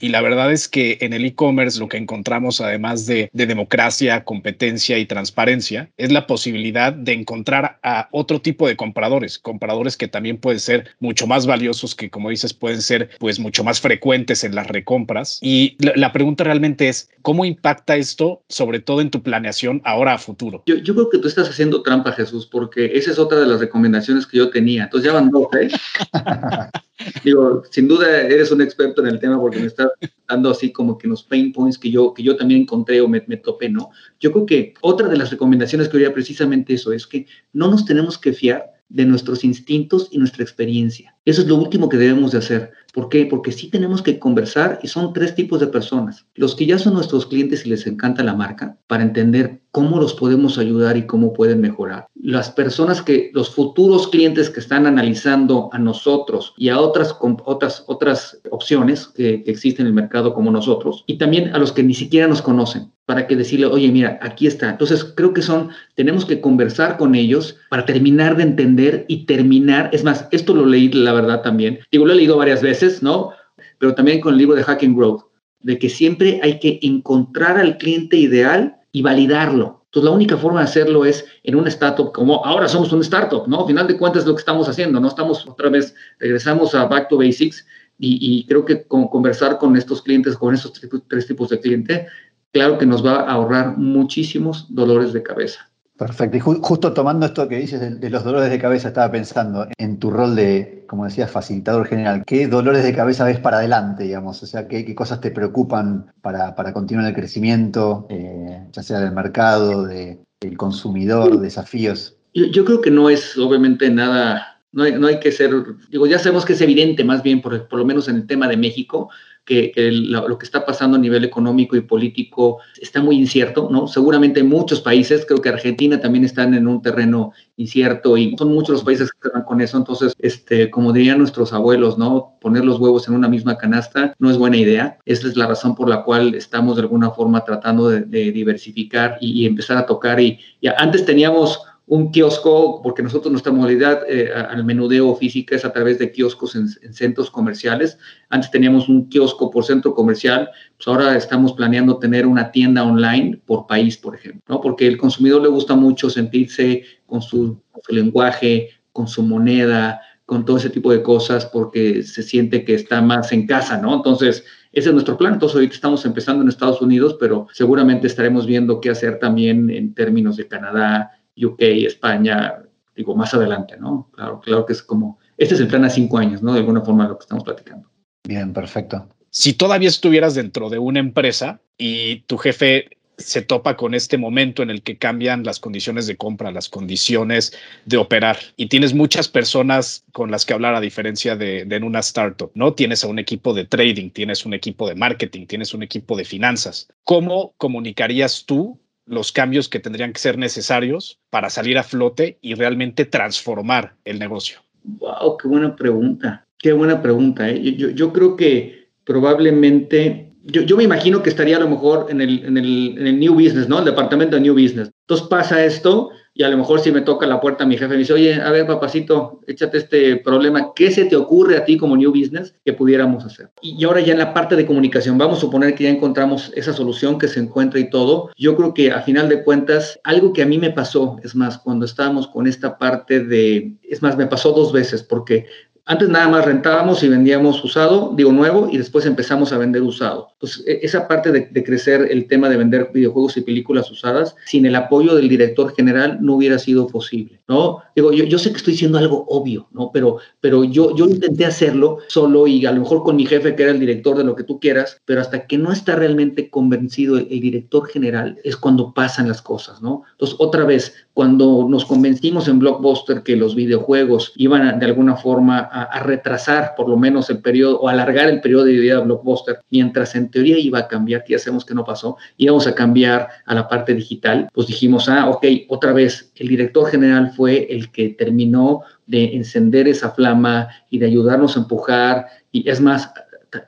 y 0.00 0.08
la 0.08 0.20
verdad 0.20 0.52
es 0.52 0.68
que 0.68 0.98
en 1.00 1.12
el 1.12 1.24
e-commerce 1.24 1.78
lo 1.78 1.88
que 1.88 1.96
encontramos, 1.96 2.60
además 2.60 3.06
de, 3.06 3.30
democracia, 3.32 4.24
competencia 4.24 4.98
y 4.98 5.06
transparencia, 5.06 5.90
es 5.96 6.12
la 6.12 6.26
posibilidad 6.26 6.92
de 6.92 7.12
encontrar 7.12 7.78
a 7.82 8.08
otro 8.12 8.40
tipo 8.40 8.66
de 8.66 8.76
compradores, 8.76 9.38
compradores 9.38 9.96
que 9.96 10.08
también 10.08 10.38
pueden 10.38 10.60
ser 10.60 10.88
mucho 11.00 11.26
más 11.26 11.46
valiosos, 11.46 11.94
que 11.94 12.10
como 12.10 12.30
dices, 12.30 12.52
pueden 12.54 12.82
ser 12.82 13.10
pues 13.18 13.38
mucho 13.38 13.64
más 13.64 13.80
frecuentes 13.80 14.44
en 14.44 14.54
las 14.54 14.66
recompras. 14.66 15.38
Y 15.42 15.76
la, 15.78 16.12
pregunta 16.12 16.44
realmente 16.44 16.88
es, 16.88 17.08
¿cómo 17.22 17.44
impacta 17.44 17.96
esto, 17.96 18.42
sobre 18.48 18.80
todo 18.80 19.00
en 19.00 19.10
tu 19.10 19.22
planeación 19.22 19.80
ahora 19.84 20.14
a 20.14 20.18
futuro? 20.18 20.62
Yo, 20.66 20.82
creo 20.82 21.10
que 21.10 21.18
tú 21.18 21.28
estás 21.28 21.48
haciendo 21.48 21.82
trampa, 21.82 22.12
Jesús, 22.12 22.46
porque 22.46 22.92
esa 22.94 23.10
es 23.10 23.18
otra 23.18 23.40
de 23.40 23.46
las 23.46 23.60
recomendaciones 23.60 24.26
que 24.26 24.38
yo 24.38 24.50
tenía. 24.50 24.84
Entonces 24.84 25.10
ya 25.10 25.14
van 25.14 25.30
dos, 25.30 25.48
¿eh? 25.60 25.68
Digo, 27.24 27.62
sin 27.70 27.88
duda 27.88 28.22
eres 28.22 28.50
un 28.52 28.62
experto 28.62 29.02
en 29.02 29.08
el 29.08 29.18
tema 29.18 29.40
porque 29.40 29.58
me 29.58 29.66
estás 29.66 29.91
dando 30.28 30.50
así 30.50 30.72
como 30.72 30.98
que 30.98 31.08
los 31.08 31.22
pain 31.22 31.52
points 31.52 31.78
que 31.78 31.90
yo, 31.90 32.14
que 32.14 32.22
yo 32.22 32.36
también 32.36 32.62
encontré 32.62 33.00
o 33.00 33.08
me, 33.08 33.22
me 33.26 33.36
topé, 33.36 33.68
¿no? 33.68 33.90
Yo 34.20 34.32
creo 34.32 34.46
que 34.46 34.74
otra 34.80 35.08
de 35.08 35.16
las 35.16 35.30
recomendaciones 35.30 35.88
que 35.88 35.96
haría 35.96 36.14
precisamente 36.14 36.74
eso 36.74 36.92
es 36.92 37.06
que 37.06 37.26
no 37.52 37.68
nos 37.68 37.84
tenemos 37.84 38.18
que 38.18 38.32
fiar 38.32 38.81
de 38.92 39.06
nuestros 39.06 39.42
instintos 39.42 40.08
y 40.10 40.18
nuestra 40.18 40.42
experiencia. 40.42 41.16
Eso 41.24 41.42
es 41.42 41.48
lo 41.48 41.56
último 41.56 41.88
que 41.88 41.96
debemos 41.96 42.32
de 42.32 42.38
hacer. 42.38 42.72
¿Por 42.92 43.08
qué? 43.08 43.24
Porque 43.24 43.52
sí 43.52 43.70
tenemos 43.70 44.02
que 44.02 44.18
conversar 44.18 44.78
y 44.82 44.88
son 44.88 45.12
tres 45.14 45.34
tipos 45.34 45.60
de 45.60 45.66
personas. 45.68 46.26
Los 46.34 46.54
que 46.54 46.66
ya 46.66 46.78
son 46.78 46.94
nuestros 46.94 47.26
clientes 47.26 47.64
y 47.64 47.70
les 47.70 47.86
encanta 47.86 48.22
la 48.22 48.34
marca 48.34 48.76
para 48.86 49.02
entender 49.02 49.62
cómo 49.70 49.98
los 49.98 50.12
podemos 50.12 50.58
ayudar 50.58 50.98
y 50.98 51.06
cómo 51.06 51.32
pueden 51.32 51.62
mejorar. 51.62 52.06
Las 52.14 52.50
personas 52.50 53.00
que, 53.00 53.30
los 53.32 53.48
futuros 53.54 54.08
clientes 54.08 54.50
que 54.50 54.60
están 54.60 54.86
analizando 54.86 55.70
a 55.72 55.78
nosotros 55.78 56.52
y 56.58 56.68
a 56.68 56.78
otras, 56.78 57.16
otras, 57.20 57.84
otras 57.86 58.40
opciones 58.50 59.06
que, 59.06 59.42
que 59.42 59.50
existen 59.50 59.86
en 59.86 59.88
el 59.88 59.94
mercado 59.94 60.34
como 60.34 60.50
nosotros. 60.50 61.04
Y 61.06 61.16
también 61.16 61.54
a 61.54 61.58
los 61.58 61.72
que 61.72 61.82
ni 61.82 61.94
siquiera 61.94 62.28
nos 62.28 62.42
conocen 62.42 62.92
para 63.12 63.26
que 63.26 63.36
decirle, 63.36 63.66
oye, 63.66 63.92
mira, 63.92 64.18
aquí 64.22 64.46
está. 64.46 64.70
Entonces, 64.70 65.04
creo 65.04 65.34
que 65.34 65.42
son, 65.42 65.68
tenemos 65.96 66.24
que 66.24 66.40
conversar 66.40 66.96
con 66.96 67.14
ellos 67.14 67.58
para 67.68 67.84
terminar 67.84 68.38
de 68.38 68.44
entender 68.44 69.04
y 69.06 69.26
terminar. 69.26 69.90
Es 69.92 70.02
más, 70.02 70.26
esto 70.30 70.54
lo 70.54 70.64
leí, 70.64 70.90
la 70.90 71.12
verdad, 71.12 71.42
también. 71.42 71.80
Digo, 71.90 72.06
lo 72.06 72.14
he 72.14 72.16
leído 72.16 72.38
varias 72.38 72.62
veces 72.62 73.02
¿no? 73.02 73.32
Pero 73.76 73.94
también 73.94 74.22
con 74.22 74.32
el 74.32 74.38
libro 74.38 74.56
de 74.56 74.64
Hacking 74.64 74.96
Growth, 74.96 75.24
de 75.60 75.78
que 75.78 75.90
siempre 75.90 76.40
hay 76.42 76.58
que 76.58 76.78
encontrar 76.80 77.58
al 77.58 77.76
cliente 77.76 78.16
ideal 78.16 78.76
y 78.92 79.02
validarlo. 79.02 79.84
Entonces, 79.84 80.08
la 80.08 80.16
única 80.16 80.38
forma 80.38 80.60
de 80.60 80.64
hacerlo 80.64 81.04
es 81.04 81.26
en 81.42 81.56
una 81.56 81.68
startup, 81.68 82.12
como 82.12 82.46
ahora 82.46 82.66
somos 82.66 82.94
un 82.94 83.02
startup, 83.02 83.46
¿no? 83.46 83.60
Al 83.60 83.66
final 83.66 83.86
de 83.88 83.98
cuentas, 83.98 84.22
es 84.22 84.26
lo 84.26 84.34
que 84.34 84.40
estamos 84.40 84.70
haciendo, 84.70 84.98
¿no? 85.00 85.08
Estamos 85.08 85.46
otra 85.46 85.68
vez, 85.68 85.94
regresamos 86.18 86.74
a 86.74 86.86
Back 86.86 87.10
to 87.10 87.18
Basics 87.18 87.66
y, 87.98 88.44
creo 88.46 88.64
que 88.64 88.84
con 88.84 89.06
conversar 89.08 89.58
con 89.58 89.76
estos 89.76 90.00
clientes, 90.00 90.36
con 90.36 90.54
estos 90.54 90.72
tres 91.08 91.26
tipos 91.26 91.50
de 91.50 91.60
cliente, 91.60 92.06
claro 92.52 92.78
que 92.78 92.86
nos 92.86 93.04
va 93.04 93.20
a 93.20 93.32
ahorrar 93.32 93.76
muchísimos 93.78 94.66
dolores 94.68 95.12
de 95.12 95.22
cabeza. 95.22 95.68
Perfecto. 95.96 96.36
Y 96.36 96.40
justo 96.40 96.92
tomando 96.92 97.26
esto 97.26 97.46
que 97.48 97.58
dices 97.58 98.00
de, 98.00 98.10
los 98.10 98.24
dolores 98.24 98.50
de 98.50 98.58
cabeza, 98.58 98.88
estaba 98.88 99.12
pensando 99.12 99.68
en 99.78 99.98
tu 99.98 100.10
rol 100.10 100.34
de, 100.34 100.84
como 100.88 101.04
decías, 101.04 101.30
facilitador 101.30 101.86
general. 101.86 102.24
¿Qué 102.26 102.48
dolores 102.48 102.82
de 102.82 102.92
cabeza 102.92 103.24
ves 103.24 103.38
para 103.38 103.58
adelante, 103.58 104.04
digamos? 104.04 104.42
O 104.42 104.46
sea, 104.46 104.66
¿qué, 104.66 104.94
cosas 104.94 105.20
te 105.20 105.30
preocupan 105.30 106.12
para, 106.20 106.54
continuar 106.72 107.06
el 107.06 107.14
crecimiento, 107.14 108.06
eh, 108.10 108.66
ya 108.72 108.82
sea 108.82 108.98
del 108.98 109.12
mercado, 109.12 109.84
del 109.84 110.56
consumidor, 110.56 111.38
desafíos? 111.40 112.16
Yo, 112.34 112.64
creo 112.64 112.80
que 112.80 112.90
no 112.90 113.10
es 113.10 113.36
obviamente 113.36 113.90
nada, 113.90 114.51
no 114.72 114.84
hay, 114.84 114.92
no 114.92 115.06
hay, 115.06 115.20
que 115.20 115.32
ser, 115.32 115.52
digo, 115.90 116.06
ya 116.06 116.18
sabemos 116.18 116.44
que 116.44 116.54
es 116.54 116.60
evidente 116.60 117.04
más 117.04 117.22
bien, 117.22 117.40
por, 117.42 117.68
por 117.68 117.78
lo 117.78 117.84
menos 117.84 118.08
en 118.08 118.16
el 118.16 118.26
tema 118.26 118.48
de 118.48 118.56
México, 118.56 119.10
que 119.44 119.72
lo 119.76 120.38
que 120.38 120.46
está 120.46 120.64
pasando 120.64 120.96
a 120.96 121.00
nivel 121.00 121.24
económico 121.24 121.76
y 121.76 121.80
político 121.80 122.58
está 122.80 123.02
muy 123.02 123.16
incierto, 123.16 123.68
¿no? 123.70 123.88
Seguramente 123.88 124.42
muchos 124.42 124.80
países, 124.80 125.26
creo 125.26 125.40
que 125.40 125.48
Argentina 125.48 126.00
también 126.00 126.24
están 126.24 126.54
en 126.54 126.68
un 126.68 126.80
terreno 126.80 127.32
incierto 127.56 128.16
y 128.16 128.36
son 128.38 128.54
muchos 128.54 128.74
los 128.74 128.84
países 128.84 129.10
que 129.10 129.28
están 129.28 129.42
con 129.42 129.60
eso, 129.60 129.76
entonces, 129.76 130.14
este, 130.18 130.70
como 130.70 130.92
dirían 130.92 131.18
nuestros 131.18 131.52
abuelos, 131.52 131.98
¿no? 131.98 132.36
Poner 132.40 132.64
los 132.64 132.78
huevos 132.78 133.08
en 133.08 133.14
una 133.14 133.28
misma 133.28 133.58
canasta 133.58 134.14
no 134.18 134.30
es 134.30 134.38
buena 134.38 134.56
idea. 134.56 134.98
Esa 135.04 135.26
es 135.26 135.36
la 135.36 135.48
razón 135.48 135.74
por 135.74 135.88
la 135.88 136.04
cual 136.04 136.34
estamos 136.34 136.76
de 136.76 136.82
alguna 136.82 137.10
forma 137.10 137.44
tratando 137.44 137.88
de, 137.88 138.02
diversificar 138.32 139.18
y, 139.20 139.44
empezar 139.46 139.76
a 139.76 139.86
tocar 139.86 140.20
y 140.20 140.38
ya 140.60 140.74
antes 140.78 141.04
teníamos 141.04 141.60
un 141.86 142.12
kiosco, 142.12 142.80
porque 142.82 143.02
nosotros 143.02 143.32
nuestra 143.32 143.52
modalidad 143.52 144.02
eh, 144.08 144.32
al 144.32 144.64
menudeo 144.64 145.14
física 145.16 145.56
es 145.56 145.64
a 145.64 145.72
través 145.72 145.98
de 145.98 146.12
kioscos 146.12 146.54
en, 146.54 146.68
centros 146.94 147.30
comerciales. 147.30 147.98
Antes 148.30 148.50
teníamos 148.50 148.88
un 148.88 149.08
kiosco 149.08 149.50
por 149.50 149.64
centro 149.64 149.94
comercial, 149.94 150.48
pues 150.76 150.86
ahora 150.86 151.16
estamos 151.16 151.52
planeando 151.52 151.98
tener 151.98 152.26
una 152.26 152.52
tienda 152.52 152.84
online 152.84 153.40
por 153.44 153.66
país, 153.66 153.96
por 153.96 154.14
ejemplo, 154.14 154.42
¿no? 154.48 154.60
Porque 154.60 154.86
el 154.86 154.96
consumidor 154.96 155.42
le 155.42 155.48
gusta 155.48 155.74
mucho 155.74 156.08
sentirse 156.08 156.84
con 157.06 157.20
su, 157.20 157.60
lenguaje, 157.88 158.70
con 158.92 159.08
su 159.08 159.22
moneda, 159.22 160.00
con 160.24 160.44
todo 160.44 160.58
ese 160.58 160.70
tipo 160.70 160.92
de 160.92 161.02
cosas, 161.02 161.46
porque 161.46 162.04
se 162.04 162.22
siente 162.22 162.64
que 162.64 162.74
está 162.74 163.02
más 163.02 163.32
en 163.32 163.46
casa, 163.46 163.76
¿no? 163.76 163.94
Entonces, 163.96 164.44
ese 164.72 164.88
es 164.88 164.92
nuestro 164.94 165.18
plan. 165.18 165.34
Entonces, 165.34 165.56
ahorita 165.56 165.74
estamos 165.74 166.06
empezando 166.06 166.42
en 166.42 166.48
Estados 166.48 166.80
Unidos, 166.80 167.16
pero 167.18 167.48
seguramente 167.52 168.06
estaremos 168.06 168.46
viendo 168.46 168.80
qué 168.80 168.90
hacer 168.90 169.18
también 169.18 169.68
en 169.68 169.92
términos 169.94 170.36
de 170.36 170.46
Canadá, 170.48 171.10
UK, 171.36 171.60
España, 171.86 172.62
digo, 172.94 173.14
más 173.14 173.34
adelante, 173.34 173.76
¿no? 173.78 174.10
Claro, 174.14 174.40
claro 174.40 174.66
que 174.66 174.72
es 174.72 174.82
como, 174.82 175.18
este 175.36 175.54
es 175.54 175.60
el 175.60 175.68
plan 175.68 175.84
a 175.84 175.90
cinco 175.90 176.18
años, 176.18 176.42
¿no? 176.42 176.52
De 176.52 176.60
alguna 176.60 176.82
forma 176.82 177.08
lo 177.08 177.18
que 177.18 177.22
estamos 177.22 177.44
platicando. 177.44 177.88
Bien, 178.26 178.52
perfecto. 178.52 179.08
Si 179.30 179.54
todavía 179.54 179.88
estuvieras 179.88 180.34
dentro 180.34 180.68
de 180.68 180.78
una 180.78 181.00
empresa 181.00 181.60
y 181.78 182.20
tu 182.22 182.36
jefe 182.36 182.98
se 183.18 183.42
topa 183.42 183.76
con 183.76 183.94
este 183.94 184.18
momento 184.18 184.62
en 184.62 184.70
el 184.70 184.82
que 184.82 184.98
cambian 184.98 185.44
las 185.44 185.60
condiciones 185.60 186.06
de 186.06 186.16
compra, 186.16 186.50
las 186.50 186.68
condiciones 186.68 187.52
de 187.84 187.96
operar 187.96 188.38
y 188.56 188.66
tienes 188.66 188.94
muchas 188.94 189.28
personas 189.28 190.04
con 190.12 190.30
las 190.30 190.44
que 190.44 190.54
hablar 190.54 190.74
a 190.74 190.80
diferencia 190.80 191.36
de, 191.36 191.64
de, 191.64 191.76
en 191.76 191.84
una 191.84 192.00
startup, 192.00 192.50
¿no? 192.54 192.74
Tienes 192.74 193.04
a 193.04 193.08
un 193.08 193.18
equipo 193.18 193.54
de 193.54 193.64
trading, 193.64 194.10
tienes 194.10 194.44
un 194.44 194.54
equipo 194.54 194.88
de 194.88 194.94
marketing, 194.94 195.46
tienes 195.46 195.72
un 195.72 195.82
equipo 195.82 196.16
de 196.16 196.24
finanzas. 196.24 196.88
¿Cómo 197.04 197.54
comunicarías 197.58 198.44
tú 198.44 198.81
los 199.12 199.30
cambios 199.30 199.68
que 199.68 199.78
tendrían 199.78 200.12
que 200.12 200.20
ser 200.20 200.38
necesarios 200.38 201.20
para 201.30 201.50
salir 201.50 201.76
a 201.76 201.82
flote 201.82 202.38
y 202.40 202.54
realmente 202.54 203.04
transformar 203.04 203.94
el 204.04 204.18
negocio? 204.18 204.60
Wow, 204.84 205.36
qué 205.36 205.48
buena 205.48 205.76
pregunta. 205.76 206.46
Qué 206.58 206.72
buena 206.72 207.02
pregunta. 207.02 207.48
¿eh? 207.50 207.76
Yo, 207.76 208.12
creo 208.12 208.36
que 208.36 208.88
probablemente, 209.04 210.32
yo, 210.44 210.62
yo, 210.62 210.76
me 210.76 210.84
imagino 210.84 211.22
que 211.22 211.28
estaría 211.28 211.58
a 211.58 211.60
lo 211.60 211.68
mejor 211.68 212.06
en 212.08 212.20
el, 212.22 212.44
en, 212.44 212.56
el, 212.56 212.96
en 212.98 213.06
el 213.06 213.20
New 213.20 213.34
Business, 213.34 213.68
¿no? 213.68 213.80
El 213.80 213.84
departamento 213.84 214.36
de 214.36 214.42
New 214.42 214.54
Business. 214.54 214.90
Entonces 215.02 215.26
pasa 215.28 215.62
esto 215.62 216.10
y 216.34 216.42
a 216.42 216.48
lo 216.48 216.56
mejor 216.56 216.80
si 216.80 216.90
me 216.90 217.02
toca 217.02 217.26
la 217.26 217.40
puerta 217.40 217.66
mi 217.66 217.76
jefe 217.76 217.88
me 217.88 217.96
dice, 217.96 218.12
oye, 218.12 218.34
a 218.34 218.50
ver, 218.50 218.66
papacito, 218.66 219.40
échate 219.46 219.78
este 219.78 220.16
problema, 220.16 220.72
¿qué 220.74 220.90
se 220.90 221.04
te 221.04 221.16
ocurre 221.16 221.56
a 221.56 221.64
ti 221.64 221.76
como 221.76 221.96
New 221.96 222.10
Business 222.10 222.54
que 222.64 222.72
pudiéramos 222.72 223.24
hacer? 223.24 223.50
Y 223.60 223.84
ahora 223.84 224.00
ya 224.00 224.12
en 224.12 224.18
la 224.18 224.32
parte 224.32 224.56
de 224.56 224.66
comunicación, 224.66 225.18
vamos 225.18 225.38
a 225.38 225.40
suponer 225.42 225.74
que 225.74 225.84
ya 225.84 225.90
encontramos 225.90 226.52
esa 226.54 226.72
solución 226.72 227.18
que 227.18 227.28
se 227.28 227.40
encuentra 227.40 227.80
y 227.80 227.90
todo. 227.90 228.30
Yo 228.36 228.56
creo 228.56 228.72
que 228.74 228.92
a 228.92 229.02
final 229.02 229.28
de 229.28 229.44
cuentas, 229.44 230.00
algo 230.04 230.32
que 230.32 230.42
a 230.42 230.46
mí 230.46 230.58
me 230.58 230.70
pasó, 230.70 231.16
es 231.22 231.34
más, 231.34 231.58
cuando 231.58 231.84
estábamos 231.84 232.28
con 232.28 232.46
esta 232.46 232.78
parte 232.78 233.22
de, 233.24 233.74
es 233.82 234.02
más, 234.02 234.16
me 234.16 234.26
pasó 234.26 234.52
dos 234.52 234.72
veces, 234.72 235.02
porque 235.02 235.46
antes 235.84 236.08
nada 236.08 236.28
más 236.28 236.44
rentábamos 236.44 237.02
y 237.02 237.08
vendíamos 237.08 237.62
usado, 237.64 238.12
digo 238.14 238.30
nuevo, 238.32 238.68
y 238.70 238.78
después 238.78 239.04
empezamos 239.04 239.52
a 239.52 239.58
vender 239.58 239.82
usado. 239.82 240.28
Entonces, 240.34 240.64
e, 240.66 240.78
esa 240.82 241.08
parte 241.08 241.32
de, 241.32 241.64
crecer 241.64 242.06
el 242.10 242.28
tema 242.28 242.48
de 242.48 242.56
vender 242.56 242.90
videojuegos 242.94 243.36
y 243.36 243.40
películas 243.40 243.90
usadas, 243.90 244.36
sin 244.46 244.64
el 244.64 244.76
apoyo 244.76 245.16
del 245.16 245.28
director 245.28 245.74
general 245.74 246.18
no 246.20 246.34
hubiera 246.34 246.58
sido 246.58 246.86
posible, 246.86 247.40
¿no? 247.48 247.78
Digo, 247.96 248.12
yo, 248.12 248.24
yo 248.24 248.38
sé 248.38 248.50
que 248.50 248.58
estoy 248.58 248.74
diciendo 248.74 248.98
algo 248.98 249.26
obvio, 249.28 249.66
¿no? 249.72 249.90
Pero, 249.92 250.18
pero 250.40 250.62
yo, 250.62 250.94
yo 250.94 251.06
intenté 251.06 251.46
hacerlo 251.46 251.98
solo 252.08 252.46
y 252.46 252.64
a 252.64 252.72
lo 252.72 252.80
mejor 252.80 253.02
con 253.02 253.16
mi 253.16 253.26
jefe, 253.26 253.56
que 253.56 253.64
era 253.64 253.72
el 253.72 253.80
director 253.80 254.16
de 254.16 254.24
lo 254.24 254.36
que 254.36 254.44
tú 254.44 254.60
quieras, 254.60 255.00
pero 255.04 255.20
hasta 255.20 255.46
que 255.46 255.58
no 255.58 255.72
está 255.72 255.96
realmente 255.96 256.48
convencido 256.48 257.18
el, 257.18 257.26
el 257.28 257.40
director 257.40 257.88
general 257.88 258.38
es 258.44 258.56
cuando 258.56 258.94
pasan 258.94 259.26
las 259.26 259.42
cosas, 259.42 259.82
¿no? 259.82 260.04
Entonces, 260.12 260.36
otra 260.38 260.64
vez, 260.64 260.94
cuando 261.14 261.66
nos 261.68 261.84
convencimos 261.84 262.48
en 262.48 262.58
Blockbuster 262.58 263.22
que 263.22 263.36
los 263.36 263.54
videojuegos 263.54 264.32
iban 264.36 264.78
de 264.78 264.86
alguna 264.86 265.16
forma 265.16 265.58
a, 265.58 266.00
retrasar 266.00 266.74
por 266.76 266.88
lo 266.88 266.96
menos 266.96 267.28
el 267.28 267.40
periodo 267.40 267.80
o 267.80 267.88
alargar 267.88 268.28
el 268.28 268.40
periodo 268.40 268.64
de 268.64 268.72
vida 268.72 268.96
de 268.96 269.04
Blockbuster, 269.04 269.60
mientras 269.70 270.14
en 270.14 270.30
teoría 270.30 270.58
iba 270.58 270.78
a 270.78 270.88
cambiar, 270.88 271.24
que 271.24 271.32
ya 271.32 271.38
sabemos 271.38 271.64
que 271.64 271.74
no 271.74 271.84
pasó, 271.84 272.16
íbamos 272.38 272.66
a 272.66 272.74
cambiar 272.74 273.28
a 273.44 273.54
la 273.54 273.68
parte 273.68 273.94
digital, 273.94 274.48
pues 274.54 274.66
dijimos, 274.66 275.08
ah, 275.08 275.28
ok, 275.28 275.44
otra 275.68 275.92
vez, 275.92 276.32
el 276.36 276.48
director 276.48 276.88
general 276.90 277.32
fue 277.36 277.66
el 277.70 277.92
que 277.92 278.10
terminó 278.10 278.82
de 279.06 279.36
encender 279.36 279.88
esa 279.88 280.12
flama 280.12 280.68
y 280.88 280.98
de 280.98 281.06
ayudarnos 281.06 281.56
a 281.56 281.60
empujar. 281.60 282.26
Y 282.50 282.68
es 282.68 282.80
más, 282.80 283.12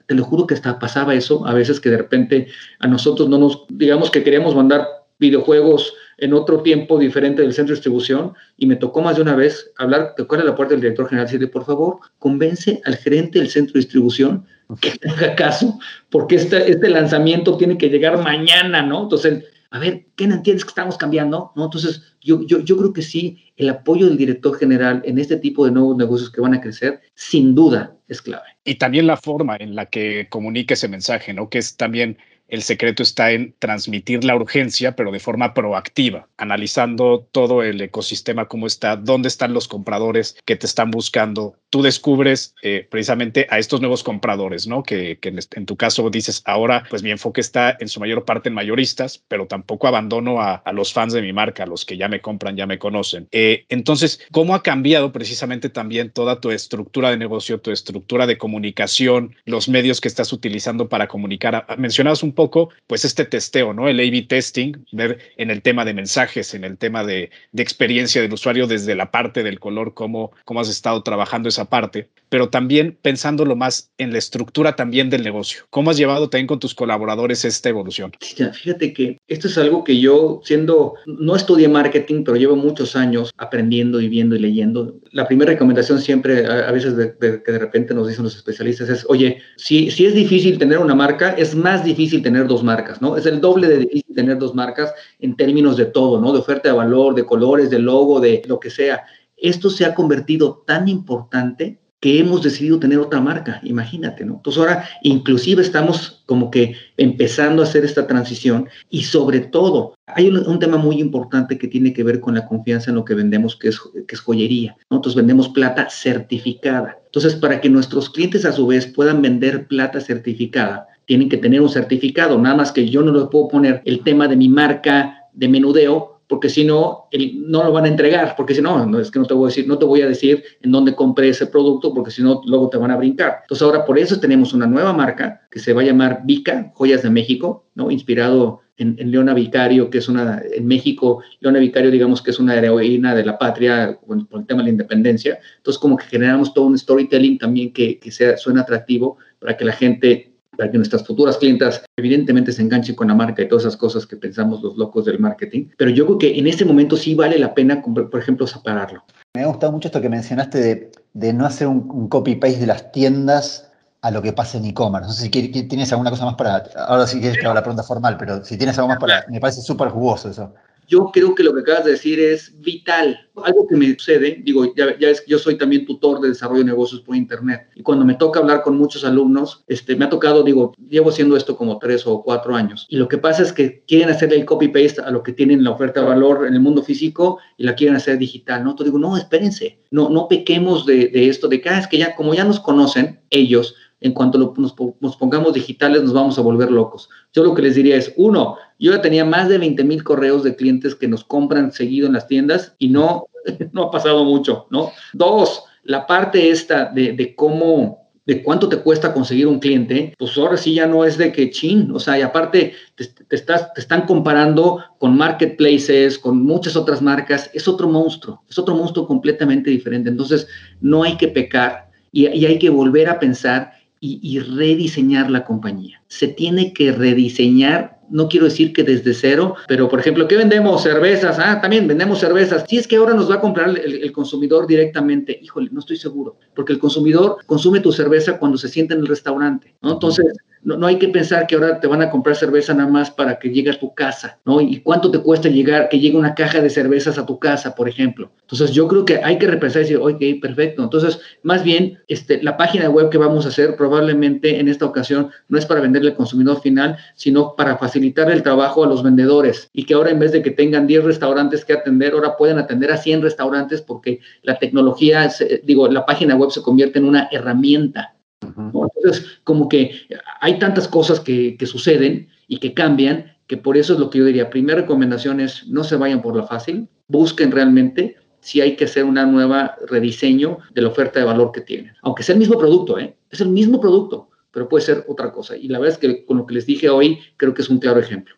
te 0.07 0.14
lo 0.14 0.24
juro 0.24 0.46
que 0.46 0.54
hasta 0.54 0.78
pasaba 0.78 1.14
eso, 1.14 1.46
a 1.46 1.52
veces 1.52 1.78
que 1.78 1.90
de 1.90 1.98
repente 1.98 2.48
a 2.78 2.87
nosotros 2.87 3.28
no 3.28 3.37
nos, 3.37 3.64
digamos 3.68 4.11
que 4.11 4.22
queríamos 4.22 4.54
mandar 4.54 4.87
videojuegos 5.18 5.94
en 6.18 6.33
otro 6.33 6.62
tiempo 6.62 6.98
diferente 6.98 7.42
del 7.42 7.53
centro 7.53 7.72
de 7.72 7.79
distribución 7.79 8.35
y 8.57 8.66
me 8.66 8.77
tocó 8.77 9.03
más 9.03 9.16
de 9.16 9.22
una 9.22 9.35
vez 9.35 9.72
hablar, 9.79 10.14
tocar 10.16 10.40
a 10.40 10.44
la 10.44 10.55
puerta 10.55 10.74
del 10.74 10.81
director 10.81 11.09
general 11.09 11.27
y 11.27 11.29
decirle, 11.29 11.48
por 11.48 11.64
favor, 11.64 11.98
convence 12.18 12.81
al 12.85 12.96
gerente 12.96 13.38
del 13.38 13.50
centro 13.50 13.74
de 13.74 13.81
distribución 13.81 14.46
que 14.81 14.92
haga 15.09 15.35
caso, 15.35 15.79
porque 16.11 16.37
este, 16.37 16.70
este 16.70 16.88
lanzamiento 16.88 17.57
tiene 17.57 17.77
que 17.77 17.90
llegar 17.90 18.22
mañana, 18.22 18.83
¿no? 18.83 19.03
Entonces, 19.03 19.44
a 19.74 19.81
ver, 19.81 20.07
¿qué 20.14 20.29
no 20.29 20.37
entiendes 20.37 20.64
que 20.64 20.68
estamos 20.68 20.96
cambiando? 20.96 21.50
¿No? 21.57 21.64
Entonces, 21.64 22.03
yo, 22.20 22.46
yo, 22.46 22.61
yo 22.61 22.77
creo 22.77 22.92
que 22.92 23.03
sí, 23.03 23.42
el 23.57 23.68
apoyo 23.68 24.07
del 24.07 24.16
director 24.16 24.57
general 24.57 25.03
en 25.05 25.18
este 25.18 25.37
tipo 25.37 25.64
de 25.64 25.72
nuevos 25.72 25.96
negocios 25.96 26.31
que 26.31 26.40
van 26.40 26.55
a 26.55 26.61
crecer, 26.61 27.00
sin 27.14 27.57
duda 27.57 27.96
es 28.07 28.22
clave. 28.22 28.44
Y 28.64 28.77
también 28.77 29.09
la 29.09 29.16
forma 29.16 29.57
en 29.57 29.74
la 29.74 29.87
que 29.87 30.29
comunica 30.31 30.74
ese 30.74 30.87
mensaje, 30.87 31.35
¿no? 31.35 31.50
Que 31.50 31.59
es 31.59 31.77
también 31.77 32.18
el 32.48 32.62
secreto 32.62 33.02
está 33.02 33.33
en 33.33 33.54
transmitir 33.59 34.24
la 34.24 34.37
urgencia, 34.37 34.94
pero 34.96 35.11
de 35.11 35.20
forma 35.20 35.54
proactiva, 35.54 36.28
analizando 36.37 37.26
todo 37.33 37.62
el 37.62 37.80
ecosistema, 37.80 38.46
cómo 38.46 38.66
está, 38.66 38.96
dónde 38.96 39.28
están 39.28 39.54
los 39.54 39.68
compradores 39.68 40.37
que 40.44 40.57
te 40.57 40.66
están 40.66 40.90
buscando. 40.90 41.57
Tú 41.70 41.83
descubres 41.83 42.54
eh, 42.62 42.87
precisamente 42.88 43.46
a 43.50 43.59
estos 43.59 43.80
nuevos 43.80 44.04
compradores, 44.04 44.66
¿no? 44.66 44.83
Que, 44.83 45.18
en, 45.22 45.66
tu 45.66 45.76
caso 45.76 46.09
dices, 46.11 46.42
ahora 46.44 46.85
pues 46.90 47.02
mi 47.02 47.11
enfoque 47.11 47.40
está 47.40 47.76
en 47.80 47.88
su 47.88 47.98
mayor 47.98 48.24
parte 48.24 48.48
en 48.48 48.54
mayoristas, 48.54 49.24
pero 49.28 49.46
tampoco 49.46 49.88
abandono 49.88 50.40
a, 50.40 50.62
los 50.72 50.92
fans 50.92 51.12
de 51.12 51.22
mi 51.22 51.33
marca, 51.33 51.62
a 51.62 51.66
los 51.66 51.85
que 51.85 51.96
ya 51.96 52.09
me 52.09 52.20
compran, 52.20 52.57
ya 52.57 52.66
me 52.66 52.78
conocen. 52.78 53.28
Eh, 53.33 53.64
entonces, 53.68 54.20
¿cómo 54.33 54.54
ha 54.54 54.62
cambiado 54.62 55.12
precisamente 55.12 55.70
también 55.70 56.11
toda 56.11 56.40
tu 56.40 56.50
estructura 56.50 57.11
de 57.11 57.16
negocio, 57.16 57.61
tu 57.61 57.70
estructura 57.70 58.26
de 58.26 58.38
comunicación, 58.38 59.35
los 59.44 59.68
medios 59.68 60.00
que 60.00 60.09
estás 60.09 60.33
utilizando 60.33 60.88
para 60.88 61.09
comunicar? 61.09 61.66
Mencionabas 61.78 62.22
un 62.22 62.33
poco, 62.34 62.70
pues 62.86 63.04
este 63.04 63.24
testeo, 63.24 63.72
¿no? 63.72 63.88
El 63.88 64.00
A-B 64.00 64.22
testing, 64.28 64.72
ver 64.92 65.18
en 65.36 65.50
el 65.50 65.62
tema 65.62 65.84
de 65.84 65.94
mensajes, 65.94 66.54
en 66.54 66.64
el 66.64 66.76
tema 66.78 67.04
de, 67.04 67.30
experiencia 67.56 68.20
del 68.20 68.32
usuario 68.32 68.66
desde 68.66 68.94
la 68.94 69.10
parte 69.10 69.42
del 69.42 69.58
color, 69.58 69.94
cómo, 69.94 70.32
cómo 70.44 70.60
has 70.60 70.68
estado 70.68 71.02
trabajando 71.02 71.48
esa 71.48 71.64
parte, 71.64 72.08
pero 72.28 72.50
también 72.50 72.98
pensándolo 73.00 73.56
más 73.56 73.90
en 73.96 74.12
la 74.12 74.18
estructura 74.18 74.76
también 74.76 75.08
del 75.08 75.22
negocio. 75.22 75.64
¿Cómo 75.70 75.90
has 75.90 75.96
llevado 75.96 76.28
también 76.28 76.46
con 76.46 76.58
tus 76.58 76.74
colaboradores 76.74 77.44
esta 77.44 77.68
evolución? 77.68 78.12
Fíjate 78.20 78.92
que 78.92 79.18
esto 79.28 79.48
es 79.48 79.56
algo 79.56 79.84
que 79.84 79.98
yo, 79.98 80.40
siendo, 80.44 80.94
no 81.06 81.36
estudié 81.36 81.68
marketing, 81.68 82.24
pero 82.24 82.36
llevo 82.36 82.56
muchos 82.56 82.96
años 82.96 83.30
aprendiendo 83.36 84.00
y 84.00 84.08
viendo 84.08 84.36
y 84.36 84.40
leyendo. 84.40 84.94
La 85.14 85.29
primera 85.29 85.53
recomendación 85.53 86.00
siempre, 86.00 86.44
a, 86.44 86.72
veces 86.72 86.92
que 87.20 87.53
de 87.53 87.59
repente 87.61 87.94
nos 87.94 88.09
dicen 88.09 88.24
los 88.24 88.35
especialistas, 88.35 88.88
es, 88.88 89.07
oye, 89.09 89.40
si, 89.57 89.88
si 89.92 90.07
es 90.07 90.12
difícil 90.12 90.59
tener 90.59 90.79
una 90.79 90.96
marca, 90.96 91.31
es 91.35 91.55
más 91.55 91.85
difícil 91.85 92.20
tener 92.20 92.48
dos 92.48 92.64
marcas, 92.64 93.00
¿no? 93.00 93.16
Es 93.16 93.24
el 93.24 93.40
doble 93.40 93.68
de 93.68 93.79
difícil 93.79 94.12
tener 94.12 94.38
dos 94.38 94.57
marcas 94.57 94.92
en 95.20 95.37
términos 95.37 95.77
de 95.77 95.85
todo, 95.87 96.20
¿no? 96.20 96.33
De 96.33 96.40
oferta 96.40 96.68
de 96.68 96.74
valor, 96.74 97.14
de 97.14 97.24
colores, 97.24 97.70
de 97.70 97.79
logo, 97.79 98.18
de 98.18 98.42
lo 98.46 98.59
que 98.59 98.70
sea. 98.70 99.05
Esto 99.37 99.70
se 99.70 99.85
ha 99.85 99.94
convertido 99.94 100.64
tan 100.66 100.88
importante 100.88 101.79
que 102.04 102.18
hemos 102.18 102.42
decidido 102.42 102.78
tener 102.78 102.98
otra 102.98 103.18
marca, 103.18 103.62
imagínate, 103.62 104.26
¿no? 104.26 104.34
Entonces 104.34 104.60
ahora 104.60 104.84
inclusive 105.02 105.62
estamos 105.62 106.22
como 106.26 106.50
que 106.50 106.76
empezando 106.98 107.62
a 107.62 107.64
hacer 107.64 107.82
esta 107.82 108.06
transición 108.06 108.68
y 108.90 109.04
sobre 109.04 109.40
todo 109.40 109.94
hay 110.04 110.28
un, 110.28 110.58
tema 110.58 110.76
muy 110.76 111.00
importante 111.00 111.56
que 111.56 111.66
tiene 111.66 111.94
que 111.94 112.02
ver 112.02 112.20
con 112.20 112.34
la 112.34 112.46
confianza 112.46 112.90
en 112.90 112.96
lo 112.96 113.06
que 113.06 113.14
vendemos, 113.14 113.56
que 113.56 113.68
es, 113.68 113.80
que 114.06 114.16
es 114.16 114.20
joyería. 114.20 114.76
Nosotros 114.90 115.14
vendemos 115.14 115.48
plata 115.48 115.88
certificada. 115.88 116.98
Entonces, 117.06 117.36
para 117.36 117.62
que 117.62 117.70
nuestros 117.70 118.10
clientes 118.10 118.44
a 118.44 118.52
su 118.52 118.66
vez 118.66 118.86
puedan 118.86 119.22
vender 119.22 119.66
plata 119.66 119.98
certificada, 119.98 120.86
tienen 121.06 121.30
que 121.30 121.38
tener 121.38 121.62
un 121.62 121.70
certificado, 121.70 122.38
nada 122.38 122.56
más 122.56 122.70
que 122.70 122.86
yo 122.86 123.00
no 123.00 123.14
les 123.14 123.28
puedo 123.28 123.48
poner 123.48 123.80
el 123.86 124.04
tema 124.04 124.28
de 124.28 124.36
mi 124.36 124.50
marca 124.50 125.20
de 125.32 125.48
menudeo 125.48 126.13
porque 126.26 126.48
si 126.48 126.64
no, 126.64 127.08
no 127.34 127.64
lo 127.64 127.72
van 127.72 127.84
a 127.84 127.88
entregar, 127.88 128.34
porque 128.37 128.54
si 128.54 128.62
no, 128.62 128.87
no, 128.87 128.98
es 128.98 129.10
que 129.10 129.18
no 129.18 129.26
te 129.26 129.34
voy 129.34 129.44
a 129.44 129.48
decir, 129.48 129.68
no 129.68 129.78
te 129.78 129.84
voy 129.84 130.02
a 130.02 130.08
decir 130.08 130.42
en 130.62 130.72
dónde 130.72 130.94
compré 130.94 131.28
ese 131.28 131.46
producto, 131.46 131.92
porque 131.92 132.10
si 132.10 132.22
no, 132.22 132.40
luego 132.46 132.70
te 132.70 132.78
van 132.78 132.90
a 132.90 132.96
brincar. 132.96 133.40
Entonces 133.42 133.62
ahora 133.62 133.84
por 133.84 133.98
eso 133.98 134.18
tenemos 134.18 134.52
una 134.54 134.66
nueva 134.66 134.92
marca 134.92 135.42
que 135.50 135.58
se 135.58 135.72
va 135.72 135.82
a 135.82 135.84
llamar 135.84 136.22
Vica, 136.24 136.72
Joyas 136.74 137.02
de 137.02 137.10
México, 137.10 137.66
¿no? 137.74 137.90
Inspirado 137.90 138.62
en, 138.76 138.96
Leona 139.10 139.34
Vicario, 139.34 139.90
que 139.90 139.98
es 139.98 140.08
una, 140.08 140.42
en 140.52 140.66
México, 140.66 141.22
Leona 141.40 141.58
Vicario, 141.58 141.90
digamos 141.90 142.22
que 142.22 142.30
es 142.30 142.38
una 142.38 142.56
heroína 142.56 143.14
de 143.14 143.24
la 143.24 143.38
patria 143.38 143.98
por, 144.06 144.16
el 144.18 144.46
tema 144.46 144.62
de 144.62 144.64
la 144.64 144.70
independencia. 144.70 145.38
Entonces 145.58 145.78
como 145.78 145.96
que 145.96 146.06
generamos 146.06 146.54
todo 146.54 146.66
un 146.66 146.78
storytelling 146.78 147.38
también 147.38 147.72
que, 147.72 147.98
que 147.98 148.10
sea, 148.10 148.37
suena 148.37 148.62
atractivo 148.62 149.18
para 149.38 149.56
que 149.56 149.64
la 149.64 149.72
gente 149.72 150.33
para 150.56 150.70
que 150.70 150.76
nuestras 150.76 151.06
futuras 151.06 151.36
clientas 151.38 151.84
evidentemente 151.96 152.52
se 152.52 152.62
enganchen 152.62 152.94
con 152.94 153.08
la 153.08 153.14
marca 153.14 153.42
y 153.42 153.48
todas 153.48 153.64
esas 153.64 153.76
cosas 153.76 154.06
que 154.06 154.16
pensamos 154.16 154.62
los 154.62 154.76
locos 154.76 155.04
del 155.04 155.18
marketing. 155.18 155.68
Pero 155.76 155.90
yo 155.90 156.06
creo 156.06 156.18
que 156.18 156.38
en 156.38 156.46
este 156.46 156.64
momento 156.64 156.96
sí 156.96 157.14
vale 157.14 157.38
la 157.38 157.54
pena, 157.54 157.82
por 157.82 158.20
ejemplo, 158.20 158.46
separarlo. 158.46 159.04
Me 159.34 159.42
ha 159.42 159.46
gustado 159.46 159.72
mucho 159.72 159.88
esto 159.88 160.00
que 160.00 160.08
mencionaste 160.08 160.58
de, 160.58 160.92
de 161.12 161.32
no 161.32 161.46
hacer 161.46 161.66
un, 161.66 162.08
copy-paste 162.08 162.60
de 162.60 162.66
las 162.66 162.92
tiendas 162.92 163.70
a 164.02 164.10
lo 164.10 164.20
que 164.20 164.32
pasa 164.32 164.58
en 164.58 164.66
e-commerce. 164.66 165.08
No 165.08 165.12
sé 165.12 165.22
si 165.22 165.62
tienes 165.68 165.90
alguna 165.92 166.10
cosa 166.10 166.26
más 166.26 166.34
para... 166.34 166.64
Ahora 166.86 167.06
sí 167.06 167.20
quieres 167.20 167.38
que 167.38 167.46
haga 167.46 167.54
la 167.54 167.62
pregunta 167.62 167.82
formal, 167.82 168.16
pero 168.18 168.44
si 168.44 168.56
tienes 168.58 168.76
algo 168.78 168.88
más 168.88 168.98
para... 168.98 169.24
Me 169.28 169.40
parece 169.40 169.62
súper 169.62 169.88
jugoso 169.88 170.28
eso. 170.28 170.52
Yo 170.88 171.10
creo 171.12 171.34
que 171.34 171.42
lo 171.42 171.54
que 171.54 171.60
acabas 171.60 171.84
de 171.84 171.92
decir 171.92 172.20
es 172.20 172.54
vital. 172.60 173.28
Algo 173.42 173.66
que 173.66 173.76
me 173.76 173.92
sucede, 173.94 174.40
digo, 174.44 174.74
ya, 174.74 174.98
ya 174.98 175.08
es 175.08 175.24
yo 175.26 175.38
soy 175.38 175.56
también 175.56 175.86
tutor 175.86 176.20
de 176.20 176.28
desarrollo 176.28 176.60
de 176.60 176.66
negocios 176.66 177.00
por 177.00 177.16
Internet. 177.16 177.68
Y 177.74 177.82
cuando 177.82 178.04
me 178.04 178.14
toca 178.14 178.40
hablar 178.40 178.62
con 178.62 178.76
muchos 178.76 179.04
alumnos, 179.04 179.64
este, 179.66 179.96
me 179.96 180.04
ha 180.04 180.10
tocado, 180.10 180.42
digo, 180.42 180.74
llevo 180.88 181.10
haciendo 181.10 181.36
esto 181.36 181.56
como 181.56 181.78
tres 181.78 182.06
o 182.06 182.22
cuatro 182.22 182.54
años. 182.54 182.86
Y 182.88 182.96
lo 182.96 183.08
que 183.08 183.18
pasa 183.18 183.42
es 183.42 183.52
que 183.52 183.82
quieren 183.86 184.10
hacer 184.10 184.32
el 184.32 184.44
copy-paste 184.44 185.00
a 185.00 185.10
lo 185.10 185.22
que 185.22 185.32
tienen 185.32 185.64
la 185.64 185.70
oferta 185.70 186.00
de 186.00 186.06
valor 186.06 186.46
en 186.46 186.54
el 186.54 186.60
mundo 186.60 186.82
físico 186.82 187.38
y 187.56 187.64
la 187.64 187.74
quieren 187.74 187.96
hacer 187.96 188.18
digital, 188.18 188.62
¿no? 188.62 188.70
Entonces 188.70 188.92
digo, 188.92 188.98
no, 188.98 189.16
espérense, 189.16 189.80
no, 189.90 190.10
no 190.10 190.28
pequemos 190.28 190.86
de, 190.86 191.08
de 191.08 191.28
esto, 191.28 191.48
de 191.48 191.60
que, 191.60 191.68
ah, 191.68 191.78
es 191.78 191.86
que 191.86 191.98
ya, 191.98 192.14
como 192.14 192.34
ya 192.34 192.44
nos 192.44 192.60
conocen 192.60 193.20
ellos, 193.30 193.74
en 194.04 194.12
cuanto 194.12 194.38
nos, 194.38 195.16
pongamos 195.16 195.54
digitales 195.54 196.02
nos 196.02 196.12
vamos 196.12 196.38
a 196.38 196.42
volver 196.42 196.70
locos. 196.70 197.08
Yo 197.32 197.42
lo 197.42 197.54
que 197.54 197.62
les 197.62 197.74
diría 197.74 197.96
es, 197.96 198.12
uno, 198.16 198.58
yo 198.78 198.92
ya 198.92 199.02
tenía 199.02 199.24
más 199.24 199.48
de 199.48 199.58
20 199.58 199.84
mil 199.84 200.02
correos 200.02 200.42
de 200.42 200.56
clientes 200.56 200.94
que 200.94 201.08
nos 201.08 201.24
compran 201.24 201.72
seguido 201.72 202.06
en 202.06 202.14
las 202.14 202.26
tiendas 202.26 202.74
y 202.78 202.88
no, 202.88 203.26
no 203.72 203.84
ha 203.84 203.90
pasado 203.90 204.24
mucho, 204.24 204.66
¿no? 204.70 204.92
Dos, 205.12 205.64
la 205.84 206.06
parte 206.06 206.50
esta 206.50 206.87
de, 206.87 207.34
cómo 207.37 208.04
de 208.26 208.42
cuánto 208.42 208.70
te 208.70 208.78
cuesta 208.78 209.12
conseguir 209.12 209.46
un 209.46 209.58
cliente, 209.58 210.14
pues 210.18 210.38
ahora 210.38 210.56
sí 210.56 210.74
ya 210.74 210.87
no 210.87 211.04
es 211.04 211.18
de 211.18 211.30
que 211.30 211.50
chin, 211.50 211.90
o 211.92 212.00
sea, 212.00 212.18
y 212.18 212.22
aparte 212.22 212.72
te, 212.94 213.04
te 213.04 213.37
están 213.76 214.06
comparando 214.06 214.82
con 214.98 215.14
marketplaces, 215.14 216.18
con 216.18 216.42
muchas 216.42 216.74
otras 216.74 217.02
marcas, 217.02 217.50
es 217.52 217.68
otro 217.68 217.87
monstruo, 217.87 218.42
es 218.48 218.58
otro 218.58 218.74
monstruo 218.74 219.06
completamente 219.06 219.68
diferente. 219.70 220.08
Entonces, 220.08 220.48
no 220.80 221.02
hay 221.02 221.18
que 221.18 221.28
pecar 221.28 221.90
y, 222.12 222.26
y 222.28 222.46
hay 222.46 222.58
que 222.58 222.70
volver 222.70 223.10
a 223.10 223.18
pensar 223.18 223.72
y, 224.06 224.38
rediseñar 224.38 225.30
la 225.30 225.44
compañía. 225.44 226.02
Se 226.08 226.28
tiene 226.28 226.74
que 226.74 226.92
rediseñar, 226.92 227.93
no 228.10 228.28
quiero 228.28 228.46
decir 228.46 228.72
que 228.72 228.82
desde 228.82 229.14
cero, 229.14 229.56
pero 229.66 229.88
por 229.88 230.00
ejemplo, 230.00 230.28
¿qué 230.28 230.36
vendemos? 230.36 230.82
Cervezas, 230.82 231.38
ah, 231.38 231.60
también 231.60 231.86
vendemos 231.86 232.18
cervezas. 232.18 232.64
Si 232.68 232.78
es 232.78 232.86
que 232.86 232.96
ahora 232.96 233.14
nos 233.14 233.30
va 233.30 233.36
a 233.36 233.40
comprar 233.40 233.70
el, 233.78 234.12
consumidor 234.12 234.66
directamente, 234.66 235.38
híjole, 235.42 235.68
no 235.72 235.80
estoy 235.80 235.96
seguro, 235.96 236.36
porque 236.54 236.72
el 236.72 236.78
consumidor 236.78 237.38
consume 237.46 237.80
tu 237.80 237.92
cerveza 237.92 238.38
cuando 238.38 238.58
se 238.58 238.68
sienta 238.68 238.94
en 238.94 239.00
el 239.00 239.06
restaurante, 239.06 239.74
¿no? 239.82 239.92
Entonces, 239.92 240.26
no, 240.64 240.86
hay 240.86 240.98
que 240.98 241.08
pensar 241.08 241.46
que 241.46 241.56
ahora 241.56 241.78
te 241.78 241.86
van 241.86 242.00
a 242.00 242.10
comprar 242.10 242.36
cerveza 242.36 242.72
nada 242.72 242.90
más 242.90 243.10
para 243.10 243.38
que 243.38 243.50
llegue 243.50 243.70
a 243.70 243.78
tu 243.78 243.94
casa, 243.94 244.38
¿no? 244.46 244.62
¿Y 244.62 244.80
cuánto 244.80 245.10
te 245.10 245.18
cuesta 245.18 245.50
llegar, 245.50 245.90
que 245.90 246.00
llegue 246.00 246.16
una 246.16 246.34
caja 246.34 246.62
de 246.62 246.70
cervezas 246.70 247.18
a 247.18 247.26
tu 247.26 247.38
casa, 247.38 247.74
por 247.74 247.86
ejemplo? 247.86 248.32
Entonces, 248.40 248.70
yo 248.70 248.88
creo 248.88 249.04
que 249.04 249.20
hay 249.22 249.38
que 249.38 249.46
repensar 249.46 249.82
y 249.82 249.84
decir, 249.84 249.98
ok, 249.98 250.40
perfecto. 250.40 250.82
Entonces, 250.82 251.20
más 251.42 251.62
bien, 251.62 251.98
este, 252.08 252.42
la 252.42 252.56
página 252.56 252.88
web 252.88 253.10
que 253.10 253.18
vamos 253.18 253.44
a 253.44 253.50
hacer 253.50 253.76
probablemente 253.76 254.58
en 254.58 254.68
esta 254.68 254.86
ocasión 254.86 255.28
no 255.48 255.58
es 255.58 255.66
para 255.66 255.82
venderle 255.82 256.10
al 256.10 256.16
consumidor 256.16 256.60
final, 256.62 256.96
sino 257.14 257.54
para 257.56 257.76
facilitar 257.76 257.93
el 257.96 258.42
trabajo 258.42 258.85
a 258.85 258.87
los 258.87 259.02
vendedores 259.02 259.68
y 259.72 259.85
que 259.85 259.94
ahora 259.94 260.11
en 260.11 260.18
vez 260.18 260.33
de 260.33 260.42
que 260.42 260.50
tengan 260.50 260.87
10 260.87 261.04
restaurantes 261.04 261.64
que 261.64 261.72
atender, 261.72 262.12
ahora 262.12 262.37
pueden 262.37 262.59
atender 262.59 262.90
a 262.92 262.96
100 262.96 263.22
restaurantes 263.22 263.83
porque 263.83 264.20
la 264.42 264.59
tecnología, 264.59 265.30
digo, 265.62 265.88
la 265.88 266.07
página 266.07 266.37
web 266.37 266.50
se 266.50 266.62
convierte 266.62 266.98
en 266.98 267.07
una 267.07 267.28
herramienta 267.30 268.14
entonces, 268.57 269.38
como 269.44 269.68
que 269.68 269.92
hay 270.40 270.59
tantas 270.59 270.88
cosas 270.88 271.20
que, 271.20 271.57
suceden 271.64 272.28
y 272.48 272.59
que 272.59 272.74
cambian, 272.74 273.37
que 273.46 273.57
por 273.57 273.76
eso 273.76 273.94
es 273.94 273.98
lo 273.98 274.11
que 274.11 274.18
yo 274.18 274.24
diría. 274.24 274.50
Primera 274.50 274.80
recomendación 274.80 275.40
es 275.40 275.66
no 275.66 275.85
se 275.85 275.96
vayan 275.96 276.22
por 276.22 276.37
la 276.37 276.44
fácil, 276.44 276.88
busquen 277.09 277.50
realmente 277.50 278.16
si 278.40 278.61
hay 278.61 278.76
que 278.76 278.85
hacer 278.85 279.04
una 279.04 279.24
nueva 279.24 279.76
rediseño 279.88 280.59
de 280.74 280.83
la 280.83 280.88
oferta 280.88 281.18
de 281.18 281.26
valor 281.26 281.52
que 281.52 281.62
tienen. 281.62 281.92
Aunque 282.02 282.22
sea 282.22 282.35
el 282.35 282.38
mismo 282.38 282.59
producto, 282.59 282.98
¿eh? 282.98 283.16
es 283.30 283.40
el 283.40 283.48
mismo 283.48 283.80
producto, 283.80 284.28
pero 284.54 284.68
puede 284.68 284.84
ser 284.84 285.04
otra 285.08 285.32
cosa. 285.32 285.56
Y 285.56 285.68
la 285.68 285.78
verdad 285.78 285.94
es 285.94 285.98
que 285.98 286.24
con 286.24 286.38
lo 286.38 286.46
que 286.46 286.54
les 286.54 286.64
dije 286.64 286.88
hoy, 286.88 287.18
creo 287.36 287.52
que 287.52 287.62
es 287.62 287.68
un 287.68 287.80
claro 287.80 288.00
ejemplo. 288.00 288.34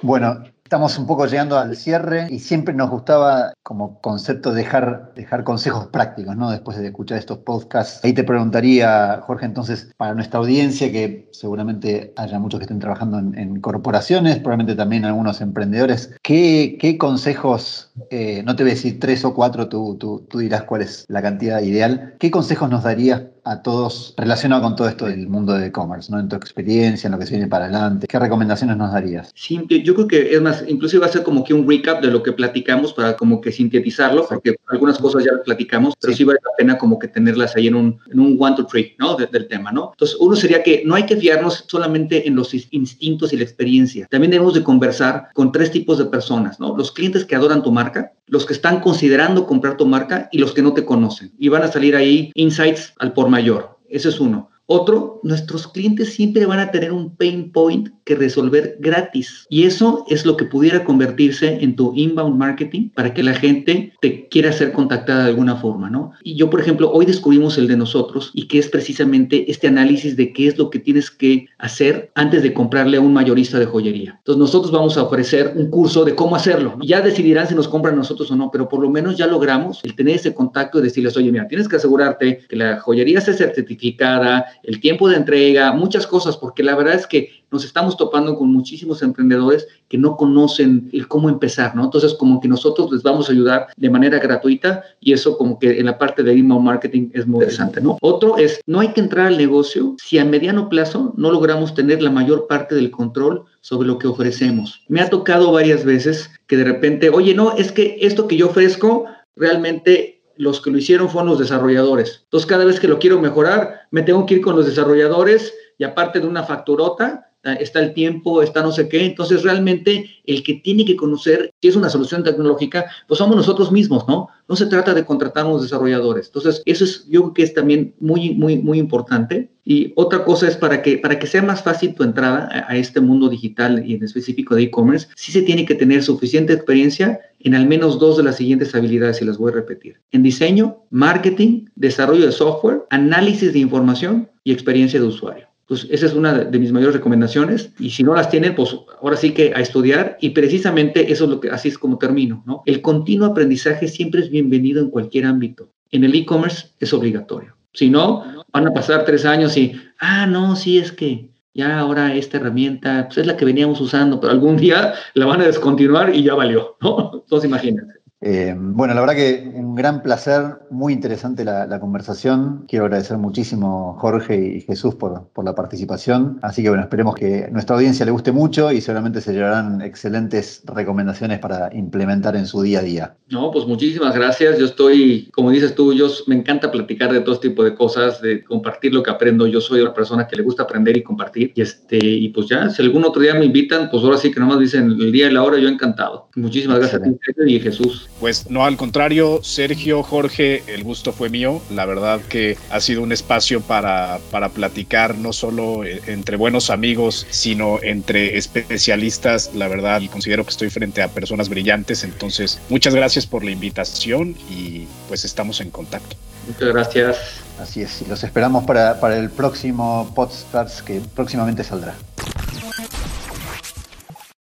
Bueno, 0.00 0.44
Estamos 0.70 0.96
un 0.98 1.06
poco 1.08 1.26
llegando 1.26 1.58
al 1.58 1.74
cierre 1.74 2.28
y 2.30 2.38
siempre 2.38 2.72
nos 2.72 2.90
gustaba 2.90 3.54
como 3.64 4.00
concepto 4.00 4.52
dejar, 4.52 5.12
dejar 5.16 5.42
consejos 5.42 5.88
prácticos, 5.88 6.36
¿no? 6.36 6.48
Después 6.48 6.78
de 6.78 6.86
escuchar 6.86 7.18
estos 7.18 7.38
podcasts. 7.38 8.04
Ahí 8.04 8.12
te 8.12 8.22
preguntaría, 8.22 9.20
Jorge, 9.26 9.46
entonces, 9.46 9.92
para 9.96 10.14
nuestra 10.14 10.38
audiencia, 10.38 10.92
que 10.92 11.28
seguramente 11.32 12.12
haya 12.14 12.38
muchos 12.38 12.60
que 12.60 12.66
estén 12.66 12.78
trabajando 12.78 13.18
en, 13.18 13.60
corporaciones, 13.60 14.36
probablemente 14.36 14.76
también 14.76 15.04
algunos 15.04 15.40
emprendedores, 15.40 16.14
¿qué, 16.22 16.96
consejos, 17.00 17.90
eh, 18.10 18.44
no 18.44 18.54
te 18.54 18.62
voy 18.62 18.70
a 18.70 18.74
decir 18.74 19.00
tres 19.00 19.24
o 19.24 19.34
cuatro, 19.34 19.68
tú, 19.68 19.96
tú, 19.98 20.24
tú 20.30 20.38
dirás 20.38 20.62
cuál 20.62 20.82
es 20.82 21.04
la 21.08 21.20
cantidad 21.20 21.60
ideal, 21.62 22.14
¿qué 22.20 22.30
consejos 22.30 22.70
nos 22.70 22.84
darías 22.84 23.22
a 23.44 23.62
todos 23.62 24.14
relacionado 24.16 24.62
con 24.62 24.76
todo 24.76 24.88
esto 24.88 25.06
del 25.06 25.28
mundo 25.28 25.54
de 25.54 25.66
e-commerce, 25.66 26.10
¿no? 26.10 26.18
En 26.20 26.28
tu 26.28 26.36
experiencia, 26.36 27.08
en 27.08 27.12
lo 27.12 27.18
que 27.18 27.26
se 27.26 27.32
viene 27.32 27.48
para 27.48 27.64
adelante, 27.64 28.06
¿qué 28.06 28.18
recomendaciones 28.18 28.76
nos 28.76 28.92
darías? 28.92 29.30
Sí, 29.34 29.60
yo 29.84 29.94
creo 29.94 30.08
que 30.08 30.34
es 30.34 30.40
más, 30.40 30.64
inclusive 30.66 31.00
va 31.00 31.06
a 31.06 31.12
ser 31.12 31.22
como 31.22 31.44
que 31.44 31.54
un 31.54 31.68
recap 31.68 32.02
de 32.02 32.10
lo 32.10 32.22
que 32.22 32.32
platicamos 32.32 32.92
para 32.92 33.16
como 33.16 33.40
que 33.40 33.52
sintetizarlo, 33.52 34.26
porque 34.28 34.56
algunas 34.68 34.98
cosas 34.98 35.24
ya 35.24 35.32
las 35.32 35.42
platicamos, 35.42 35.94
pero 36.00 36.14
sí. 36.14 36.24
vale 36.24 36.38
la 36.44 36.50
pena 36.56 36.78
como 36.78 36.98
que 36.98 37.08
tenerlas 37.08 37.56
ahí 37.56 37.66
en 37.66 37.74
un, 37.74 37.98
en 38.10 38.20
un 38.20 38.36
one, 38.38 38.56
to 38.56 38.66
three, 38.66 38.94
¿no? 38.98 39.16
del 39.16 39.48
tema, 39.48 39.72
¿no? 39.72 39.90
Entonces, 39.92 40.16
uno 40.20 40.36
sería 40.36 40.62
que 40.62 40.82
no 40.84 40.94
hay 40.94 41.04
que 41.04 41.16
fiarnos 41.16 41.64
solamente 41.68 42.26
en 42.26 42.34
los 42.34 42.54
instintos 42.70 43.32
y 43.32 43.36
la 43.36 43.44
experiencia. 43.44 44.06
También 44.10 44.30
debemos 44.30 44.54
de 44.54 44.62
conversar 44.62 45.28
con 45.34 45.52
tres 45.52 45.70
tipos 45.70 45.98
de 45.98 46.06
personas, 46.06 46.58
¿no? 46.58 46.76
Los 46.76 46.92
clientes 46.92 47.24
que 47.24 47.36
adoran 47.36 47.62
tu 47.62 47.72
marca, 47.72 48.12
los 48.26 48.46
que 48.46 48.52
están 48.52 48.80
considerando 48.80 49.46
comprar 49.46 49.76
tu 49.76 49.86
marca 49.86 50.28
y 50.32 50.38
los 50.38 50.52
que 50.52 50.62
no 50.62 50.72
te 50.72 50.84
conocen. 50.84 51.32
Y 51.38 51.48
van 51.48 51.62
a 51.62 51.72
salir 51.72 51.96
ahí 51.96 52.30
insights 52.34 52.94
al 52.98 53.12
por 53.12 53.28
mayor. 53.30 53.78
Ese 53.88 54.10
es 54.10 54.20
uno. 54.20 54.50
Otro, 54.72 55.18
nuestros 55.24 55.66
clientes 55.66 56.14
siempre 56.14 56.46
van 56.46 56.60
a 56.60 56.70
tener 56.70 56.92
un 56.92 57.16
pain 57.16 57.50
point 57.50 57.88
que 58.04 58.14
resolver 58.14 58.76
gratis. 58.78 59.44
Y 59.48 59.64
eso 59.64 60.04
es 60.08 60.24
lo 60.24 60.36
que 60.36 60.44
pudiera 60.44 60.84
convertirse 60.84 61.58
en 61.60 61.74
tu 61.74 61.92
inbound 61.96 62.38
marketing 62.38 62.90
para 62.90 63.12
que 63.12 63.24
la 63.24 63.34
gente 63.34 63.92
te 64.00 64.28
quiera 64.28 64.52
ser 64.52 64.70
contactada 64.70 65.24
de 65.24 65.30
alguna 65.30 65.56
forma, 65.56 65.90
¿no? 65.90 66.12
Y 66.22 66.36
yo, 66.36 66.50
por 66.50 66.60
ejemplo, 66.60 66.92
hoy 66.92 67.04
descubrimos 67.04 67.58
el 67.58 67.66
de 67.66 67.76
nosotros 67.76 68.30
y 68.32 68.46
que 68.46 68.60
es 68.60 68.68
precisamente 68.68 69.50
este 69.50 69.66
análisis 69.66 70.16
de 70.16 70.32
qué 70.32 70.46
es 70.46 70.56
lo 70.56 70.70
que 70.70 70.78
tienes 70.78 71.10
que 71.10 71.46
hacer 71.58 72.12
antes 72.14 72.44
de 72.44 72.54
comprarle 72.54 72.98
a 72.98 73.00
un 73.00 73.12
mayorista 73.12 73.58
de 73.58 73.66
joyería. 73.66 74.18
Entonces, 74.18 74.38
nosotros 74.38 74.70
vamos 74.70 74.96
a 74.96 75.02
ofrecer 75.02 75.54
un 75.56 75.68
curso 75.68 76.04
de 76.04 76.14
cómo 76.14 76.36
hacerlo. 76.36 76.78
Ya 76.80 77.00
decidirán 77.00 77.48
si 77.48 77.56
nos 77.56 77.66
compran 77.66 77.96
nosotros 77.96 78.30
o 78.30 78.36
no, 78.36 78.52
pero 78.52 78.68
por 78.68 78.80
lo 78.80 78.88
menos 78.88 79.16
ya 79.16 79.26
logramos 79.26 79.80
el 79.82 79.96
tener 79.96 80.14
ese 80.14 80.32
contacto 80.32 80.78
y 80.78 80.82
decirles, 80.82 81.16
oye, 81.16 81.32
mira, 81.32 81.48
tienes 81.48 81.66
que 81.66 81.74
asegurarte 81.74 82.38
que 82.48 82.54
la 82.54 82.78
joyería 82.78 83.20
sea 83.20 83.34
certificada, 83.34 84.46
el 84.62 84.80
tiempo 84.80 85.08
de 85.08 85.16
entrega, 85.16 85.72
muchas 85.72 86.06
cosas, 86.06 86.36
porque 86.36 86.62
la 86.62 86.74
verdad 86.74 86.94
es 86.94 87.06
que 87.06 87.30
nos 87.50 87.64
estamos 87.64 87.96
topando 87.96 88.36
con 88.36 88.52
muchísimos 88.52 89.02
emprendedores 89.02 89.66
que 89.88 89.98
no 89.98 90.16
conocen 90.16 90.88
el 90.92 91.08
cómo 91.08 91.28
empezar, 91.28 91.74
¿no? 91.74 91.84
Entonces, 91.84 92.14
como 92.14 92.40
que 92.40 92.48
nosotros 92.48 92.92
les 92.92 93.02
vamos 93.02 93.28
a 93.28 93.32
ayudar 93.32 93.68
de 93.76 93.90
manera 93.90 94.18
gratuita 94.18 94.84
y 95.00 95.12
eso 95.12 95.36
como 95.36 95.58
que 95.58 95.80
en 95.80 95.86
la 95.86 95.98
parte 95.98 96.22
de 96.22 96.32
email 96.32 96.62
marketing 96.62 97.10
es 97.12 97.26
muy 97.26 97.38
interesante, 97.40 97.80
¿no? 97.80 97.98
Otro 98.00 98.36
es, 98.36 98.60
no 98.66 98.80
hay 98.80 98.88
que 98.88 99.00
entrar 99.00 99.26
al 99.26 99.38
negocio 99.38 99.96
si 99.98 100.18
a 100.18 100.24
mediano 100.24 100.68
plazo 100.68 101.12
no 101.16 101.30
logramos 101.30 101.74
tener 101.74 102.02
la 102.02 102.10
mayor 102.10 102.46
parte 102.46 102.74
del 102.74 102.90
control 102.90 103.44
sobre 103.60 103.88
lo 103.88 103.98
que 103.98 104.06
ofrecemos. 104.06 104.82
Me 104.88 105.00
ha 105.00 105.10
tocado 105.10 105.52
varias 105.52 105.84
veces 105.84 106.30
que 106.46 106.56
de 106.56 106.64
repente, 106.64 107.10
oye, 107.10 107.34
no, 107.34 107.56
es 107.56 107.72
que 107.72 107.98
esto 108.00 108.28
que 108.28 108.36
yo 108.36 108.46
ofrezco 108.48 109.06
realmente 109.34 110.19
los 110.40 110.62
que 110.62 110.70
lo 110.70 110.78
hicieron 110.78 111.10
fueron 111.10 111.28
los 111.28 111.38
desarrolladores. 111.38 112.22
Entonces, 112.24 112.48
cada 112.48 112.64
vez 112.64 112.80
que 112.80 112.88
lo 112.88 112.98
quiero 112.98 113.20
mejorar, 113.20 113.82
me 113.90 114.02
tengo 114.02 114.24
que 114.24 114.34
ir 114.34 114.40
con 114.40 114.56
los 114.56 114.64
desarrolladores 114.64 115.52
y 115.76 115.84
aparte 115.84 116.18
de 116.18 116.26
una 116.26 116.44
facturota, 116.44 117.29
está 117.42 117.80
el 117.80 117.94
tiempo, 117.94 118.42
está 118.42 118.62
no 118.62 118.72
sé 118.72 118.88
qué. 118.88 119.04
Entonces, 119.04 119.42
realmente 119.42 120.10
el 120.24 120.42
que 120.42 120.54
tiene 120.54 120.84
que 120.84 120.96
conocer 120.96 121.52
si 121.60 121.68
es 121.68 121.76
una 121.76 121.88
solución 121.88 122.22
tecnológica, 122.22 122.86
pues 123.08 123.18
somos 123.18 123.36
nosotros 123.36 123.72
mismos, 123.72 124.06
¿no? 124.06 124.28
No 124.48 124.56
se 124.56 124.66
trata 124.66 124.94
de 124.94 125.04
contratar 125.04 125.46
a 125.46 125.48
los 125.48 125.62
desarrolladores. 125.62 126.26
Entonces, 126.26 126.62
eso 126.66 126.84
es, 126.84 127.06
yo 127.08 127.22
creo 127.22 127.34
que 127.34 127.42
es 127.44 127.54
también 127.54 127.94
muy, 128.00 128.34
muy, 128.34 128.58
muy 128.58 128.78
importante. 128.78 129.50
Y 129.64 129.92
otra 129.96 130.24
cosa 130.24 130.48
es 130.48 130.56
para 130.56 130.82
que, 130.82 130.98
para 130.98 131.18
que 131.18 131.26
sea 131.26 131.42
más 131.42 131.62
fácil 131.62 131.94
tu 131.94 132.02
entrada 132.02 132.48
a, 132.50 132.72
a 132.72 132.76
este 132.76 133.00
mundo 133.00 133.28
digital 133.28 133.84
y 133.86 133.94
en 133.94 134.02
específico 134.02 134.54
de 134.54 134.64
e-commerce, 134.64 135.08
sí 135.16 135.32
se 135.32 135.42
tiene 135.42 135.64
que 135.64 135.74
tener 135.74 136.02
suficiente 136.02 136.52
experiencia 136.52 137.20
en 137.40 137.54
al 137.54 137.66
menos 137.66 137.98
dos 137.98 138.16
de 138.16 138.22
las 138.22 138.36
siguientes 138.36 138.74
habilidades 138.74 139.22
y 139.22 139.24
las 139.24 139.38
voy 139.38 139.52
a 139.52 139.56
repetir. 139.56 140.00
En 140.12 140.22
diseño, 140.22 140.78
marketing, 140.90 141.66
desarrollo 141.76 142.26
de 142.26 142.32
software, 142.32 142.82
análisis 142.90 143.52
de 143.52 143.60
información 143.60 144.28
y 144.44 144.52
experiencia 144.52 145.00
de 145.00 145.06
usuario. 145.06 145.49
Pues 145.70 145.86
esa 145.88 146.06
es 146.06 146.14
una 146.14 146.34
de 146.34 146.58
mis 146.58 146.72
mayores 146.72 146.96
recomendaciones. 146.96 147.72
Y 147.78 147.90
si 147.90 148.02
no 148.02 148.12
las 148.12 148.28
tienen, 148.28 148.56
pues 148.56 148.76
ahora 149.00 149.16
sí 149.16 149.30
que 149.30 149.52
a 149.54 149.60
estudiar. 149.60 150.18
Y 150.20 150.30
precisamente 150.30 151.12
eso 151.12 151.26
es 151.26 151.30
lo 151.30 151.38
que 151.38 151.48
así 151.48 151.68
es 151.68 151.78
como 151.78 151.96
termino, 151.96 152.42
¿no? 152.44 152.64
El 152.66 152.82
continuo 152.82 153.28
aprendizaje 153.28 153.86
siempre 153.86 154.20
es 154.20 154.30
bienvenido 154.30 154.82
en 154.82 154.90
cualquier 154.90 155.26
ámbito. 155.26 155.70
En 155.92 156.02
el 156.02 156.12
e-commerce 156.16 156.70
es 156.80 156.92
obligatorio. 156.92 157.54
Si 157.72 157.88
no, 157.88 158.24
van 158.52 158.66
a 158.66 158.72
pasar 158.72 159.04
tres 159.04 159.24
años 159.24 159.56
y, 159.56 159.74
ah, 160.00 160.26
no, 160.26 160.56
sí 160.56 160.76
es 160.78 160.90
que 160.90 161.30
ya 161.54 161.78
ahora 161.78 162.16
esta 162.16 162.38
herramienta 162.38 163.06
pues 163.06 163.18
es 163.18 163.26
la 163.28 163.36
que 163.36 163.44
veníamos 163.44 163.80
usando, 163.80 164.18
pero 164.18 164.32
algún 164.32 164.56
día 164.56 164.94
la 165.14 165.26
van 165.26 165.40
a 165.40 165.46
descontinuar 165.46 166.12
y 166.12 166.24
ya 166.24 166.34
valió, 166.34 166.78
¿no? 166.80 167.12
Entonces 167.22 167.48
imagínense. 167.48 167.99
Eh, 168.22 168.54
bueno, 168.54 168.92
la 168.92 169.00
verdad 169.00 169.14
que 169.14 169.50
un 169.54 169.74
gran 169.74 170.02
placer, 170.02 170.58
muy 170.70 170.92
interesante 170.92 171.44
la, 171.44 171.80
conversación. 171.80 172.66
Quiero 172.68 172.84
agradecer 172.84 173.16
muchísimo 173.16 173.96
Jorge 173.98 174.56
y 174.56 174.60
Jesús 174.60 174.94
por, 174.94 175.28
por, 175.32 175.44
la 175.44 175.54
participación. 175.54 176.38
Así 176.42 176.62
que 176.62 176.68
bueno, 176.68 176.82
esperemos 176.82 177.14
que 177.14 177.48
nuestra 177.50 177.76
audiencia 177.76 178.04
le 178.04 178.12
guste 178.12 178.32
mucho 178.32 178.70
y 178.70 178.82
seguramente 178.82 179.22
se 179.22 179.32
llevarán 179.32 179.80
excelentes 179.80 180.62
recomendaciones 180.66 181.38
para 181.38 181.74
implementar 181.74 182.36
en 182.36 182.46
su 182.46 182.60
día 182.60 182.80
a 182.80 182.82
día. 182.82 183.16
No, 183.30 183.50
pues 183.50 183.66
muchísimas 183.66 184.14
gracias. 184.14 184.58
Yo 184.58 184.66
estoy, 184.66 185.30
como 185.32 185.50
dices 185.50 185.74
tú, 185.74 185.94
yo 185.94 186.08
me 186.26 186.34
encanta 186.34 186.70
platicar 186.70 187.10
de 187.12 187.20
todo 187.20 187.40
tipo 187.40 187.64
de 187.64 187.74
cosas, 187.74 188.20
de 188.20 188.44
compartir 188.44 188.92
lo 188.92 189.02
que 189.02 189.10
aprendo. 189.10 189.46
Yo 189.46 189.62
soy 189.62 189.80
una 189.80 189.94
persona 189.94 190.28
que 190.28 190.36
le 190.36 190.42
gusta 190.42 190.64
aprender 190.64 190.96
y 190.96 191.02
compartir. 191.02 191.52
Y 191.54 191.62
este, 191.62 191.98
y 191.98 192.28
pues 192.28 192.48
ya, 192.48 192.68
si 192.68 192.82
algún 192.82 193.04
otro 193.04 193.22
día 193.22 193.34
me 193.34 193.46
invitan, 193.46 193.88
pues 193.90 194.04
ahora 194.04 194.18
sí 194.18 194.30
que 194.30 194.40
nomás 194.40 194.58
dicen 194.58 194.90
el 194.90 195.10
día 195.10 195.28
y 195.28 195.32
la 195.32 195.42
hora, 195.42 195.58
yo 195.58 195.68
encantado. 195.68 196.28
Muchísimas 196.36 196.78
gracias 196.78 197.00
a 197.00 197.04
ti 197.04 197.16
y 197.46 197.60
Jesús. 197.60 198.09
Pues 198.20 198.50
no, 198.50 198.66
al 198.66 198.76
contrario, 198.76 199.40
Sergio, 199.42 200.02
Jorge, 200.02 200.62
el 200.66 200.84
gusto 200.84 201.12
fue 201.12 201.30
mío. 201.30 201.62
La 201.70 201.86
verdad 201.86 202.20
que 202.20 202.58
ha 202.70 202.78
sido 202.80 203.02
un 203.02 203.12
espacio 203.12 203.62
para, 203.62 204.20
para 204.30 204.50
platicar 204.50 205.16
no 205.16 205.32
solo 205.32 205.84
eh, 205.84 206.02
entre 206.06 206.36
buenos 206.36 206.68
amigos, 206.68 207.26
sino 207.30 207.78
entre 207.82 208.36
especialistas. 208.36 209.52
La 209.54 209.68
verdad, 209.68 210.02
y 210.02 210.08
considero 210.08 210.44
que 210.44 210.50
estoy 210.50 210.68
frente 210.68 211.00
a 211.00 211.08
personas 211.08 211.48
brillantes. 211.48 212.04
Entonces, 212.04 212.60
muchas 212.68 212.94
gracias 212.94 213.26
por 213.26 213.42
la 213.42 213.52
invitación 213.52 214.36
y 214.50 214.86
pues 215.08 215.24
estamos 215.24 215.62
en 215.62 215.70
contacto. 215.70 216.14
Muchas 216.46 216.68
gracias. 216.68 217.16
Así 217.58 217.82
es, 217.82 218.02
y 218.02 218.06
los 218.06 218.22
esperamos 218.24 218.64
para, 218.64 219.00
para 219.00 219.18
el 219.18 219.30
próximo 219.30 220.12
podcast 220.14 220.80
que 220.80 221.00
próximamente 221.14 221.62
saldrá. 221.64 221.94